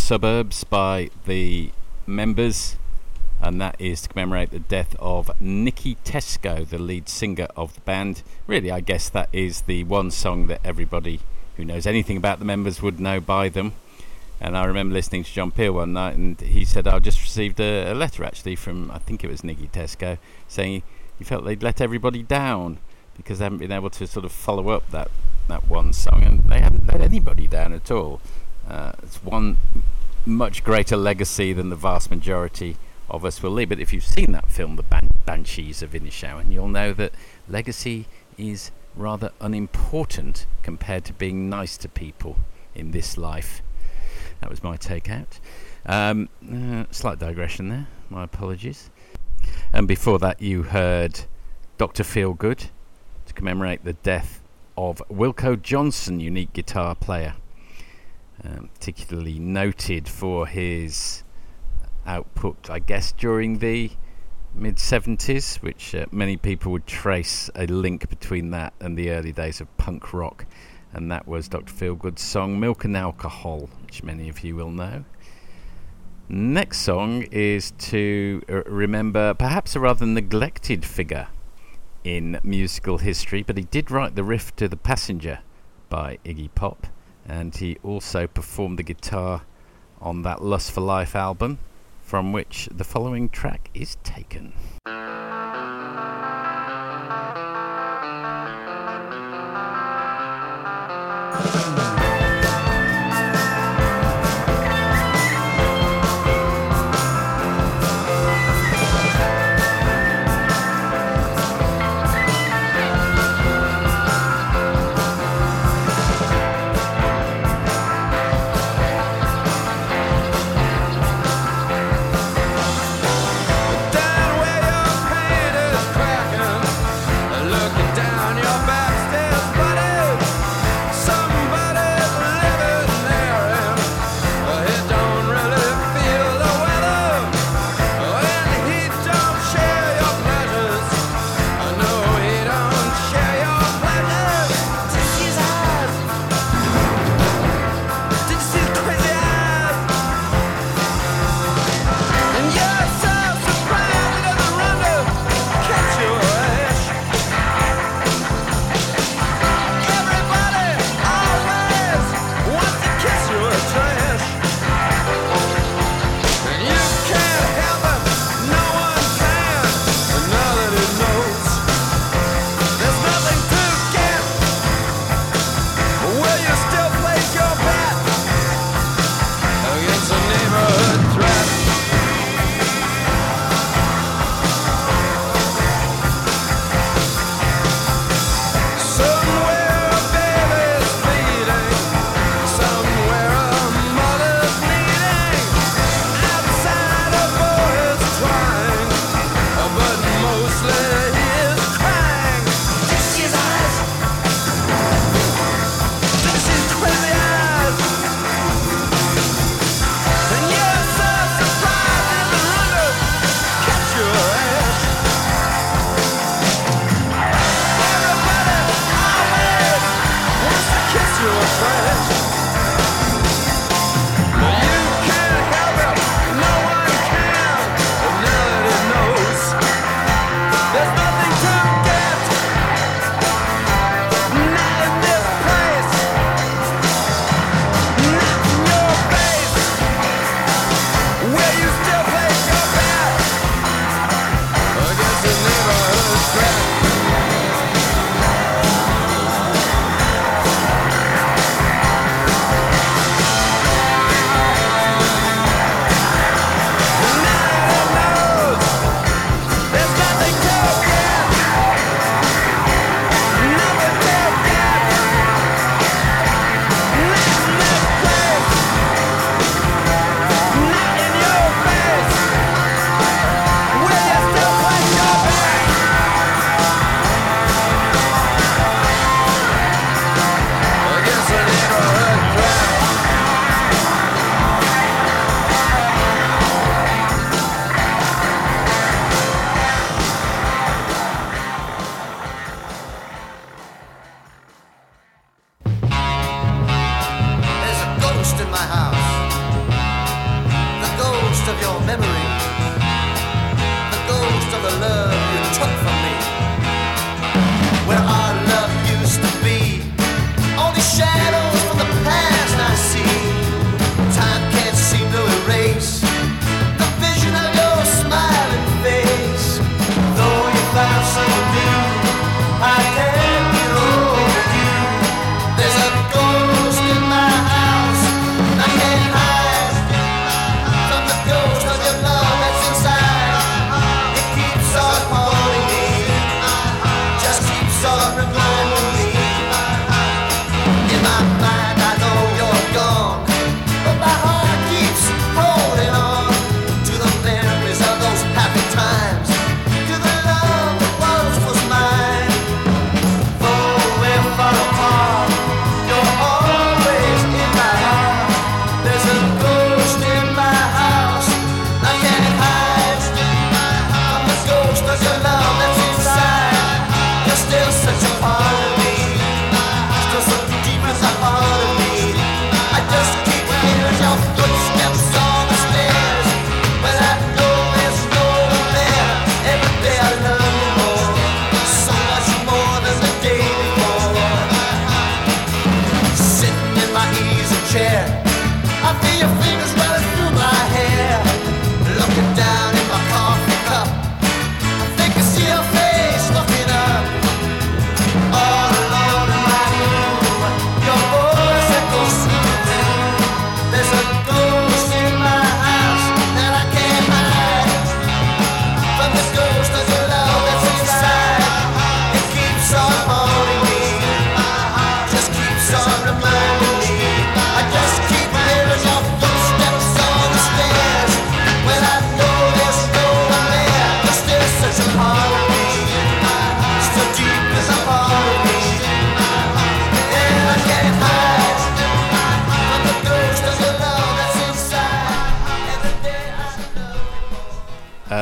Suburbs 0.05 0.65
by 0.65 1.09
the 1.25 1.71
members, 2.07 2.77
and 3.41 3.59
that 3.59 3.75
is 3.79 4.03
to 4.03 4.11
commemorate 4.11 4.51
the 4.51 4.59
death 4.59 4.95
of 5.01 5.31
Nicky 5.41 5.97
Tesco, 6.05 6.69
the 6.69 6.77
lead 6.77 7.09
singer 7.09 7.49
of 7.57 7.75
the 7.75 7.81
band. 7.81 8.23
Really, 8.47 8.71
I 8.71 8.81
guess 8.81 9.09
that 9.09 9.31
is 9.33 9.63
the 9.63 9.83
one 9.85 10.11
song 10.11 10.47
that 10.49 10.61
everybody 10.63 11.21
who 11.57 11.65
knows 11.65 11.87
anything 11.87 12.19
about 12.19 12.39
the 12.39 12.45
members 12.45 12.83
would 12.83 13.01
know 13.01 13.19
by 13.19 13.49
them. 13.49 13.73
And 14.43 14.59
I 14.59 14.67
remember 14.67 14.93
listening 14.93 15.25
to 15.25 15.33
John 15.33 15.51
Peel 15.51 15.73
one 15.73 15.95
night, 15.95 16.17
and 16.17 16.39
he 16.39 16.67
said, 16.67 16.87
I 16.87 16.99
just 16.99 17.23
received 17.23 17.59
a, 17.59 17.91
a 17.91 17.95
letter 17.95 18.25
actually 18.25 18.57
from, 18.57 18.91
I 18.91 18.99
think 18.99 19.25
it 19.25 19.31
was 19.31 19.43
Nicky 19.43 19.69
Tesco, 19.69 20.19
saying 20.49 20.83
he 21.19 21.25
felt 21.25 21.47
they'd 21.47 21.63
let 21.63 21.81
everybody 21.81 22.23
down 22.23 22.77
because 23.17 23.39
they 23.39 23.47
haven't 23.47 23.57
been 23.57 23.73
able 23.73 23.89
to 23.89 24.07
sort 24.07 24.27
of 24.27 24.33
follow 24.33 24.69
up 24.69 24.91
that, 24.91 25.11
that 25.49 25.67
one 25.67 25.95
song, 25.95 26.25
and 26.25 26.45
they 26.51 26.61
haven't 26.61 26.87
let 26.87 27.01
anybody 27.01 27.47
down 27.47 27.73
at 27.73 27.91
all. 27.91 28.21
Uh, 28.69 28.93
it's 29.03 29.23
one 29.23 29.57
much 30.27 30.65
greater 30.65 30.97
legacy 30.97 31.53
than 31.53 31.69
the 31.69 31.77
vast 31.77 32.11
majority 32.11 32.77
of 33.11 33.25
us 33.25 33.43
will 33.43 33.51
leave. 33.51 33.69
But 33.69 33.81
if 33.81 33.93
you've 33.93 34.05
seen 34.05 34.33
that 34.33 34.51
film, 34.51 34.77
The 34.77 34.83
Ban- 34.83 35.11
Banshees 35.27 35.83
of 35.83 35.93
Inisherin, 35.93 36.51
you'll 36.51 36.69
know 36.69 36.93
that 36.95 37.13
legacy 37.49 38.07
is 38.39 38.71
rather 38.97 39.33
unimportant 39.41 40.47
compared 40.63 41.05
to 41.05 41.13
being 41.13 41.49
nice 41.49 41.77
to 41.79 41.89
people 41.89 42.37
in 42.75 42.93
this 42.93 43.19
life. 43.19 43.63
That 44.41 44.51
was 44.51 44.63
my 44.63 44.77
takeout. 44.77 45.39
Um, 45.87 46.29
uh, 46.51 46.85
slight 46.91 47.19
digression 47.19 47.69
there, 47.69 47.87
my 48.09 48.25
apologies. 48.25 48.91
And 49.73 49.87
before 49.87 50.19
that, 50.21 50.41
you 50.41 50.65
heard 50.65 51.23
Dr. 51.77 52.03
Feelgood 52.03 52.69
to 53.27 53.35
commemorate 53.35 53.85
the 53.85 53.93
death 53.93 54.41
of 54.77 55.03
Wilko 55.11 55.61
Johnson, 55.61 56.21
unique 56.21 56.53
guitar 56.53 56.95
player 56.95 57.35
um, 58.45 58.69
particularly 58.75 59.39
noted 59.39 60.09
for 60.09 60.47
his 60.47 61.25
output, 62.07 62.69
I 62.69 62.79
guess, 62.79 63.13
during 63.13 63.59
the 63.59 63.91
mid 64.55 64.77
70s, 64.77 65.63
which 65.63 65.95
uh, 65.95 66.07
many 66.11 66.37
people 66.37 66.73
would 66.73 66.87
trace 66.87 67.51
a 67.55 67.67
link 67.67 68.09
between 68.09 68.51
that 68.51 68.75
and 68.81 68.97
the 68.97 69.11
early 69.11 69.33
days 69.33 69.61
of 69.61 69.77
punk 69.77 70.13
rock. 70.13 70.47
And 70.93 71.11
that 71.11 71.27
was 71.27 71.49
Dr. 71.49 71.73
Feelgood's 71.73 72.23
song 72.23 72.61
Milk 72.61 72.85
and 72.85 72.97
Alcohol, 72.97 73.69
which 73.83 74.03
many 74.03 74.29
of 74.29 74.45
you 74.45 74.55
will 74.55 74.71
know. 74.71 75.05
Next 76.29 76.79
song 76.79 77.23
is 77.31 77.73
to 77.73 78.43
uh, 78.49 78.63
remember 78.65 79.35
perhaps 79.35 79.77
a 79.77 79.81
rather 79.81 80.07
neglected 80.07 80.85
figure 80.85 81.29
in 82.05 82.39
musical 82.43 82.99
history, 82.99 83.43
but 83.43 83.57
he 83.57 83.65
did 83.65 83.91
write 83.91 84.15
the 84.15 84.25
riff 84.25 84.55
to 84.57 84.69
The 84.69 84.77
Passenger 84.77 85.41
by 85.89 86.19
Iggy 86.25 86.55
Pop 86.55 86.87
and 87.27 87.57
he 87.57 87.79
also 87.83 88.27
performed 88.27 88.79
the 88.79 88.83
guitar 88.83 89.43
on 90.01 90.23
that 90.23 90.43
Lust 90.43 90.73
for 90.73 90.81
Life 90.81 91.17
album, 91.17 91.59
from 92.03 92.33
which 92.33 92.69
the 92.71 92.85
following 92.85 93.29
track 93.29 93.71
is 93.75 93.97
taken. 94.05 94.53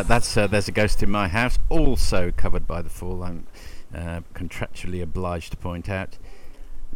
Uh, 0.02 0.04
that's 0.04 0.36
uh, 0.36 0.48
There's 0.48 0.66
a 0.66 0.72
Ghost 0.72 1.00
in 1.04 1.10
My 1.12 1.28
House, 1.28 1.60
also 1.68 2.32
covered 2.36 2.66
by 2.66 2.82
The 2.82 2.90
Fall, 2.90 3.22
I'm 3.22 3.46
uh, 3.94 4.22
contractually 4.34 5.00
obliged 5.00 5.52
to 5.52 5.56
point 5.56 5.88
out, 5.88 6.18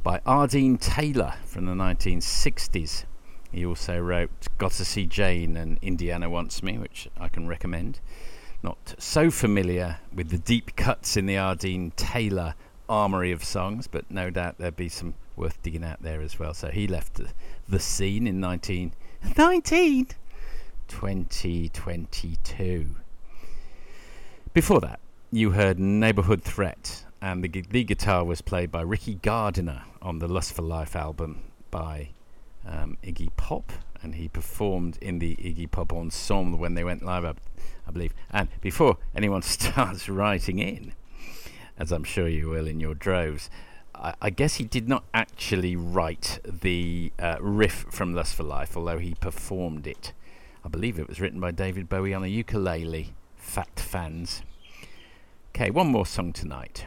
by 0.02 0.20
R. 0.26 0.48
Dean 0.48 0.76
Taylor 0.76 1.34
from 1.44 1.66
the 1.66 1.74
1960s. 1.74 3.04
He 3.52 3.64
also 3.64 4.00
wrote 4.00 4.30
Got 4.58 4.72
to 4.72 4.84
See 4.84 5.06
Jane 5.06 5.56
and 5.56 5.78
Indiana 5.82 6.28
Wants 6.28 6.64
Me, 6.64 6.78
which 6.78 7.08
I 7.16 7.28
can 7.28 7.46
recommend. 7.46 8.00
Not 8.64 8.96
so 8.98 9.30
familiar 9.30 9.98
with 10.12 10.30
the 10.30 10.38
deep 10.38 10.74
cuts 10.74 11.16
in 11.16 11.26
the 11.26 11.38
R. 11.38 11.54
Dean 11.54 11.92
Taylor 11.94 12.56
armoury 12.88 13.30
of 13.30 13.44
songs, 13.44 13.86
but 13.86 14.10
no 14.10 14.30
doubt 14.30 14.56
there'd 14.58 14.74
be 14.74 14.88
some 14.88 15.14
worth 15.36 15.62
digging 15.62 15.84
out 15.84 16.02
there 16.02 16.20
as 16.22 16.40
well. 16.40 16.54
So 16.54 16.70
he 16.70 16.88
left 16.88 17.14
the, 17.14 17.28
the 17.68 17.78
scene 17.78 18.26
in 18.26 18.40
19... 18.40 18.94
19? 19.38 20.08
2022. 20.88 22.96
Before 24.52 24.80
that, 24.80 25.00
you 25.30 25.50
heard 25.50 25.78
Neighborhood 25.78 26.42
Threat, 26.42 27.04
and 27.20 27.44
the, 27.44 27.48
gu- 27.48 27.64
the 27.68 27.84
guitar 27.84 28.24
was 28.24 28.40
played 28.40 28.70
by 28.70 28.82
Ricky 28.82 29.16
Gardiner 29.16 29.82
on 30.00 30.18
the 30.18 30.28
Lust 30.28 30.52
for 30.52 30.62
Life 30.62 30.96
album 30.96 31.42
by 31.70 32.10
um, 32.66 32.96
Iggy 33.02 33.28
Pop, 33.36 33.72
and 34.02 34.14
he 34.14 34.28
performed 34.28 34.98
in 35.00 35.18
the 35.18 35.36
Iggy 35.36 35.70
Pop 35.70 35.92
ensemble 35.92 36.58
when 36.58 36.74
they 36.74 36.84
went 36.84 37.04
live, 37.04 37.24
I, 37.24 37.34
I 37.86 37.90
believe. 37.90 38.14
And 38.30 38.48
before 38.60 38.98
anyone 39.14 39.42
starts 39.42 40.08
writing 40.08 40.58
in, 40.58 40.92
as 41.78 41.92
I'm 41.92 42.04
sure 42.04 42.28
you 42.28 42.48
will 42.48 42.66
in 42.66 42.80
your 42.80 42.94
droves, 42.94 43.50
I, 43.94 44.14
I 44.20 44.30
guess 44.30 44.54
he 44.54 44.64
did 44.64 44.88
not 44.88 45.04
actually 45.12 45.76
write 45.76 46.40
the 46.44 47.12
uh, 47.18 47.36
riff 47.40 47.86
from 47.90 48.14
Lust 48.14 48.34
for 48.34 48.42
Life, 48.42 48.76
although 48.76 48.98
he 48.98 49.14
performed 49.14 49.86
it. 49.86 50.12
I 50.66 50.68
believe 50.68 50.98
it 50.98 51.06
was 51.06 51.20
written 51.20 51.38
by 51.38 51.52
David 51.52 51.88
Bowie 51.88 52.12
on 52.12 52.24
a 52.24 52.26
ukulele. 52.26 53.14
Fact 53.36 53.78
fans. 53.78 54.43
Okay, 55.55 55.70
one 55.70 55.86
more 55.86 56.05
song 56.05 56.32
tonight. 56.32 56.86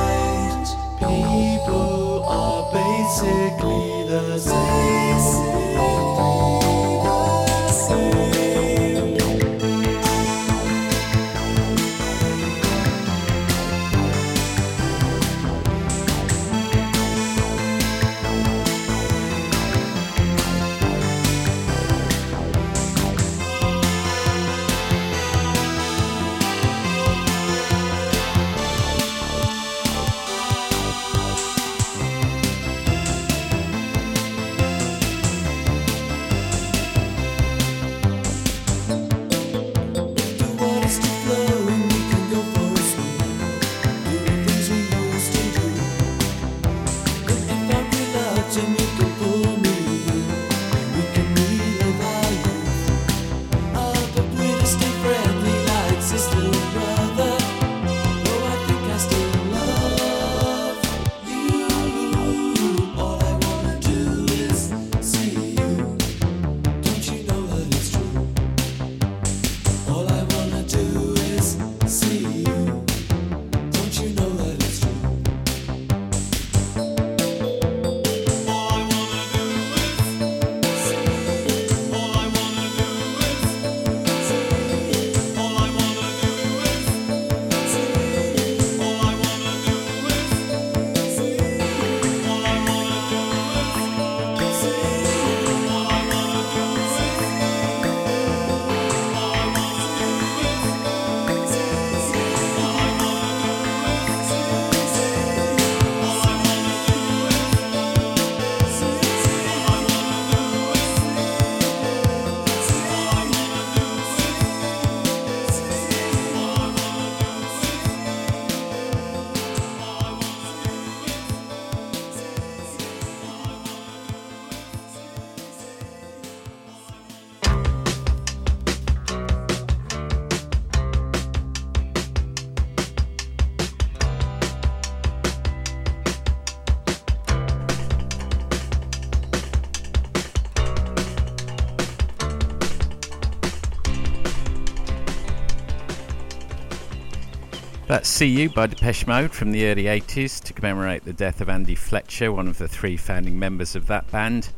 That's 147.91 148.07
See 148.07 148.27
You 148.27 148.49
by 148.49 148.67
Depeche 148.67 149.05
Mode 149.05 149.31
from 149.33 149.51
the 149.51 149.67
early 149.67 149.83
80s 149.83 150.41
to 150.45 150.53
commemorate 150.53 151.03
the 151.03 151.11
death 151.11 151.41
of 151.41 151.49
Andy 151.49 151.75
Fletcher, 151.75 152.31
one 152.31 152.47
of 152.47 152.57
the 152.57 152.69
three 152.69 152.95
founding 152.95 153.37
members 153.37 153.75
of 153.75 153.87
that 153.87 154.09
band. 154.09 154.49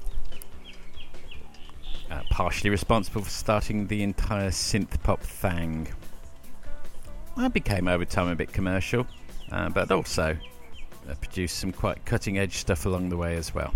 Uh, 2.11 2.21
partially 2.29 2.69
responsible 2.69 3.23
for 3.23 3.29
starting 3.31 3.87
the 3.87 4.03
entire 4.03 4.51
synth 4.51 5.01
pop 5.01 5.19
thing. 5.19 5.87
That 7.35 7.53
became 7.53 7.87
over 7.87 8.05
time 8.05 8.27
a 8.27 8.35
bit 8.35 8.53
commercial, 8.53 9.07
uh, 9.51 9.69
but 9.69 9.89
also 9.89 10.37
uh, 11.09 11.15
produced 11.15 11.57
some 11.57 11.71
quite 11.71 12.05
cutting 12.05 12.37
edge 12.37 12.57
stuff 12.57 12.85
along 12.85 13.09
the 13.09 13.17
way 13.17 13.35
as 13.35 13.51
well. 13.51 13.73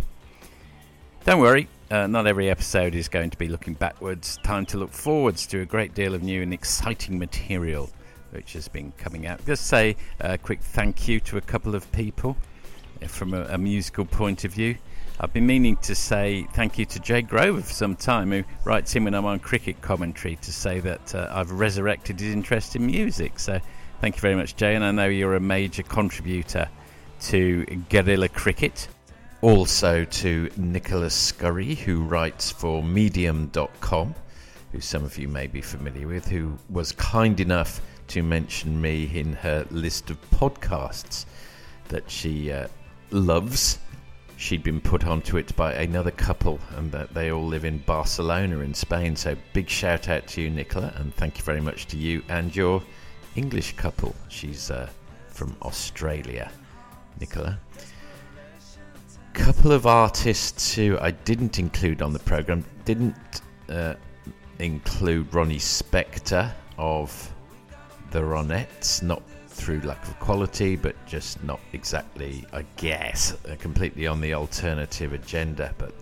Don't 1.26 1.40
worry, 1.40 1.68
uh, 1.90 2.06
not 2.06 2.28
every 2.28 2.52
episode 2.52 2.94
is 2.94 3.10
going 3.10 3.32
to 3.32 3.38
be 3.38 3.48
looking 3.48 3.74
backwards. 3.74 4.38
Time 4.44 4.68
to 4.68 4.78
look 4.78 4.92
forwards 4.92 5.48
to 5.48 5.62
a 5.62 5.66
great 5.66 5.96
deal 5.96 6.14
of 6.14 6.22
new 6.22 6.44
and 6.44 6.54
exciting 6.54 7.18
material 7.18 7.90
which 8.32 8.54
has 8.54 8.68
been 8.68 8.92
coming 8.98 9.28
out. 9.28 9.46
Just 9.46 9.68
say 9.68 9.96
a 10.20 10.38
quick 10.38 10.62
thank 10.62 11.08
you 11.08 11.20
to 11.22 11.38
a 11.38 11.42
couple 11.42 11.76
of 11.76 11.92
people 11.92 12.38
uh, 13.02 13.08
from 13.08 13.34
a, 13.34 13.44
a 13.44 13.58
musical 13.58 14.06
point 14.06 14.44
of 14.46 14.54
view. 14.54 14.78
I've 15.20 15.34
been 15.34 15.48
meaning 15.48 15.78
to 15.78 15.96
say 15.96 16.48
thank 16.54 16.78
you 16.78 16.86
to 16.86 17.00
Jay 17.00 17.24
Grover 17.24 17.62
for 17.62 17.74
some 17.74 17.96
time, 17.96 18.32
who 18.32 18.44
writes 18.64 18.96
in 18.96 19.04
when 19.04 19.16
I'm 19.16 19.26
on 19.26 19.40
cricket 19.40 19.82
commentary 19.82 20.36
to 20.38 20.54
say 20.54 20.80
that 20.82 21.16
uh, 21.16 21.28
I've 21.32 21.52
resurrected 21.52 22.20
his 22.20 22.34
interest 22.34 22.76
in 22.76 22.86
music. 22.86 23.40
So 23.40 23.60
thank 24.00 24.16
you 24.16 24.22
very 24.22 24.36
much, 24.36 24.56
Jay, 24.56 24.76
and 24.76 24.86
I 24.86 24.92
know 24.92 25.08
you're 25.08 25.36
a 25.36 25.40
major 25.40 25.82
contributor 25.82 26.70
to 27.22 27.66
Guerrilla 27.90 28.30
Cricket. 28.30 28.90
Also 29.42 30.04
to 30.06 30.50
Nicholas 30.56 31.16
Scurry, 31.16 31.76
who 31.76 32.04
writes 32.04 32.52
for 32.52 32.84
Medium.com, 32.84 34.14
who 34.72 34.80
some 34.82 35.04
of 35.04 35.18
you 35.18 35.28
may 35.28 35.48
be 35.48 35.62
familiar 35.62 36.08
with, 36.08 36.28
who 36.28 36.58
was 36.70 36.92
kind 36.92 37.40
enough 37.40 37.82
to 38.08 38.24
mention 38.24 38.80
me 38.80 39.10
in 39.14 39.34
her 39.34 39.66
list 39.72 40.10
of 40.10 40.20
podcasts 40.32 41.26
that 41.90 42.10
she 42.10 42.52
uh, 42.52 42.68
loves. 43.12 43.80
She'd 44.38 44.64
been 44.64 44.82
put 44.82 45.06
onto 45.06 45.38
it 45.38 45.56
by 45.56 45.74
another 45.74 46.12
couple, 46.12 46.60
and 46.76 46.92
that 46.92 47.14
they 47.14 47.32
all 47.32 47.46
live 47.46 47.66
in 47.66 47.80
Barcelona 47.80 48.60
in 48.60 48.74
Spain. 48.74 49.16
So, 49.16 49.36
big 49.54 49.68
shout 49.68 50.10
out 50.10 50.28
to 50.28 50.42
you, 50.42 50.50
Nicola, 50.50 50.94
and 50.98 51.14
thank 51.16 51.38
you 51.38 51.44
very 51.44 51.62
much 51.62 51.88
to 51.88 51.98
you 51.98 52.22
and 52.30 52.56
your 52.56 52.84
English 53.36 53.76
couple. 53.78 54.16
She's 54.30 54.70
uh, 54.70 54.90
from 55.30 55.56
Australia, 55.64 56.52
Nicola. 57.20 57.60
Couple 59.34 59.72
of 59.72 59.86
artists 59.86 60.74
who 60.74 60.98
I 61.00 61.12
didn't 61.12 61.60
include 61.60 62.02
on 62.02 62.14
the 62.14 62.20
program 62.20 62.64
didn't 62.86 63.42
uh, 63.70 63.96
include 64.60 65.34
Ronnie 65.34 65.60
Spector 65.60 66.52
of 66.78 67.34
the 68.18 68.24
Ronettes, 68.24 69.04
not 69.04 69.22
through 69.46 69.80
lack 69.82 70.04
of 70.08 70.20
quality, 70.20 70.76
but 70.76 70.96
just 71.06 71.44
not 71.44 71.60
exactly, 71.74 72.44
I 72.52 72.66
guess, 72.76 73.38
completely 73.60 74.08
on 74.08 74.22
the 74.22 74.34
alternative 74.34 75.14
agenda, 75.14 75.72
but 75.78 75.94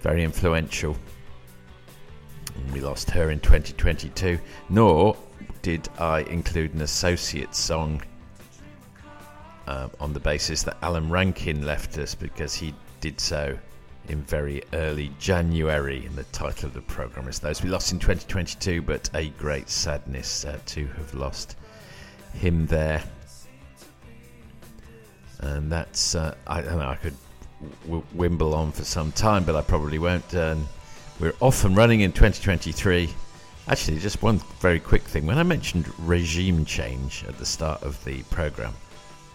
very 0.00 0.22
influential. 0.22 0.96
We 2.72 2.80
lost 2.80 3.10
her 3.10 3.32
in 3.32 3.40
2022. 3.40 4.38
Nor 4.68 5.16
did 5.60 5.88
I 5.98 6.20
include 6.20 6.74
an 6.74 6.82
associate 6.82 7.56
song 7.56 8.02
uh, 9.66 9.88
on 9.98 10.12
the 10.12 10.20
basis 10.20 10.62
that 10.62 10.76
Alan 10.80 11.10
Rankine 11.10 11.66
left 11.66 11.98
us 11.98 12.14
because 12.14 12.54
he 12.54 12.72
did 13.00 13.18
so 13.18 13.58
in 14.08 14.22
very 14.22 14.62
early 14.72 15.10
January. 15.18 16.04
And 16.06 16.16
the 16.16 16.24
title 16.24 16.68
of 16.68 16.74
the 16.74 16.80
program 16.82 17.28
is 17.28 17.38
Those 17.38 17.62
We 17.62 17.70
Lost 17.70 17.92
in 17.92 17.98
2022, 17.98 18.82
but 18.82 19.10
a 19.14 19.28
great 19.30 19.68
sadness 19.68 20.44
uh, 20.44 20.58
to 20.66 20.86
have 20.86 21.14
lost 21.14 21.56
him 22.34 22.66
there. 22.66 23.02
And 25.40 25.70
that's, 25.70 26.14
uh, 26.14 26.34
I 26.46 26.60
don't 26.60 26.78
know, 26.78 26.88
I 26.88 26.96
could 26.96 27.14
w- 27.84 28.04
wimble 28.14 28.54
on 28.54 28.72
for 28.72 28.84
some 28.84 29.12
time, 29.12 29.44
but 29.44 29.54
I 29.54 29.62
probably 29.62 29.98
won't. 29.98 30.34
Um, 30.34 30.68
we're 31.20 31.34
off 31.40 31.64
and 31.64 31.76
running 31.76 32.00
in 32.00 32.12
2023. 32.12 33.08
Actually, 33.68 33.98
just 33.98 34.22
one 34.22 34.40
very 34.60 34.80
quick 34.80 35.02
thing. 35.02 35.26
When 35.26 35.38
I 35.38 35.42
mentioned 35.42 35.92
regime 35.98 36.64
change 36.64 37.24
at 37.28 37.38
the 37.38 37.46
start 37.46 37.82
of 37.82 38.02
the 38.04 38.22
program, 38.24 38.74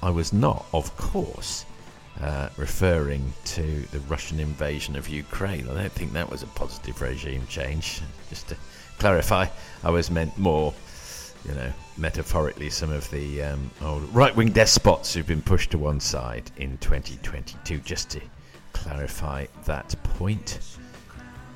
I 0.02 0.10
was 0.10 0.34
not, 0.34 0.66
of 0.74 0.96
course, 0.98 1.66
uh, 2.22 2.50
referring 2.58 3.34
to 3.46 3.82
the 3.92 4.00
Russian 4.02 4.40
invasion 4.40 4.96
of 4.96 5.10
Ukraine. 5.10 5.68
I 5.70 5.74
don't 5.74 5.92
think 5.92 6.14
that 6.14 6.30
was 6.30 6.44
a 6.44 6.48
positive 6.48 7.02
regime 7.02 7.46
change. 7.48 8.02
Just 8.30 8.50
to 8.50 8.58
clarify, 9.00 9.48
I 9.84 9.90
was 9.90 10.12
meant 10.12 10.38
more, 10.38 10.74
you 11.48 11.56
know, 11.56 11.72
metaphorically, 11.98 12.70
some 12.70 12.92
of 12.92 13.10
the 13.12 13.44
um, 13.44 13.72
old 13.82 14.04
right 14.14 14.36
wing 14.36 14.52
despots 14.52 15.14
who've 15.14 15.28
been 15.28 15.42
pushed 15.42 15.72
to 15.72 15.78
one 15.78 16.00
side 16.00 16.52
in 16.58 16.78
2022, 16.78 17.80
just 17.80 18.10
to 18.12 18.22
clarify 18.74 19.46
that 19.66 19.96
point. 20.04 20.60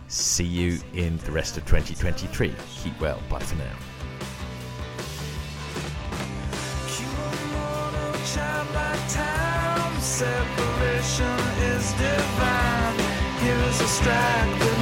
See 0.07 0.45
you 0.45 0.79
in 0.93 1.17
the 1.19 1.31
rest 1.31 1.57
of 1.57 1.65
2023. 1.65 2.53
Keep 2.83 2.99
well. 2.99 3.21
Bye 3.29 3.39
for 3.39 3.55
now. 3.55 3.96
Separation 10.17 11.39
is 11.61 11.91
divine. 11.93 12.97
Here 13.39 13.61
is 13.69 13.79
a 13.81 13.87
strike 13.87 14.76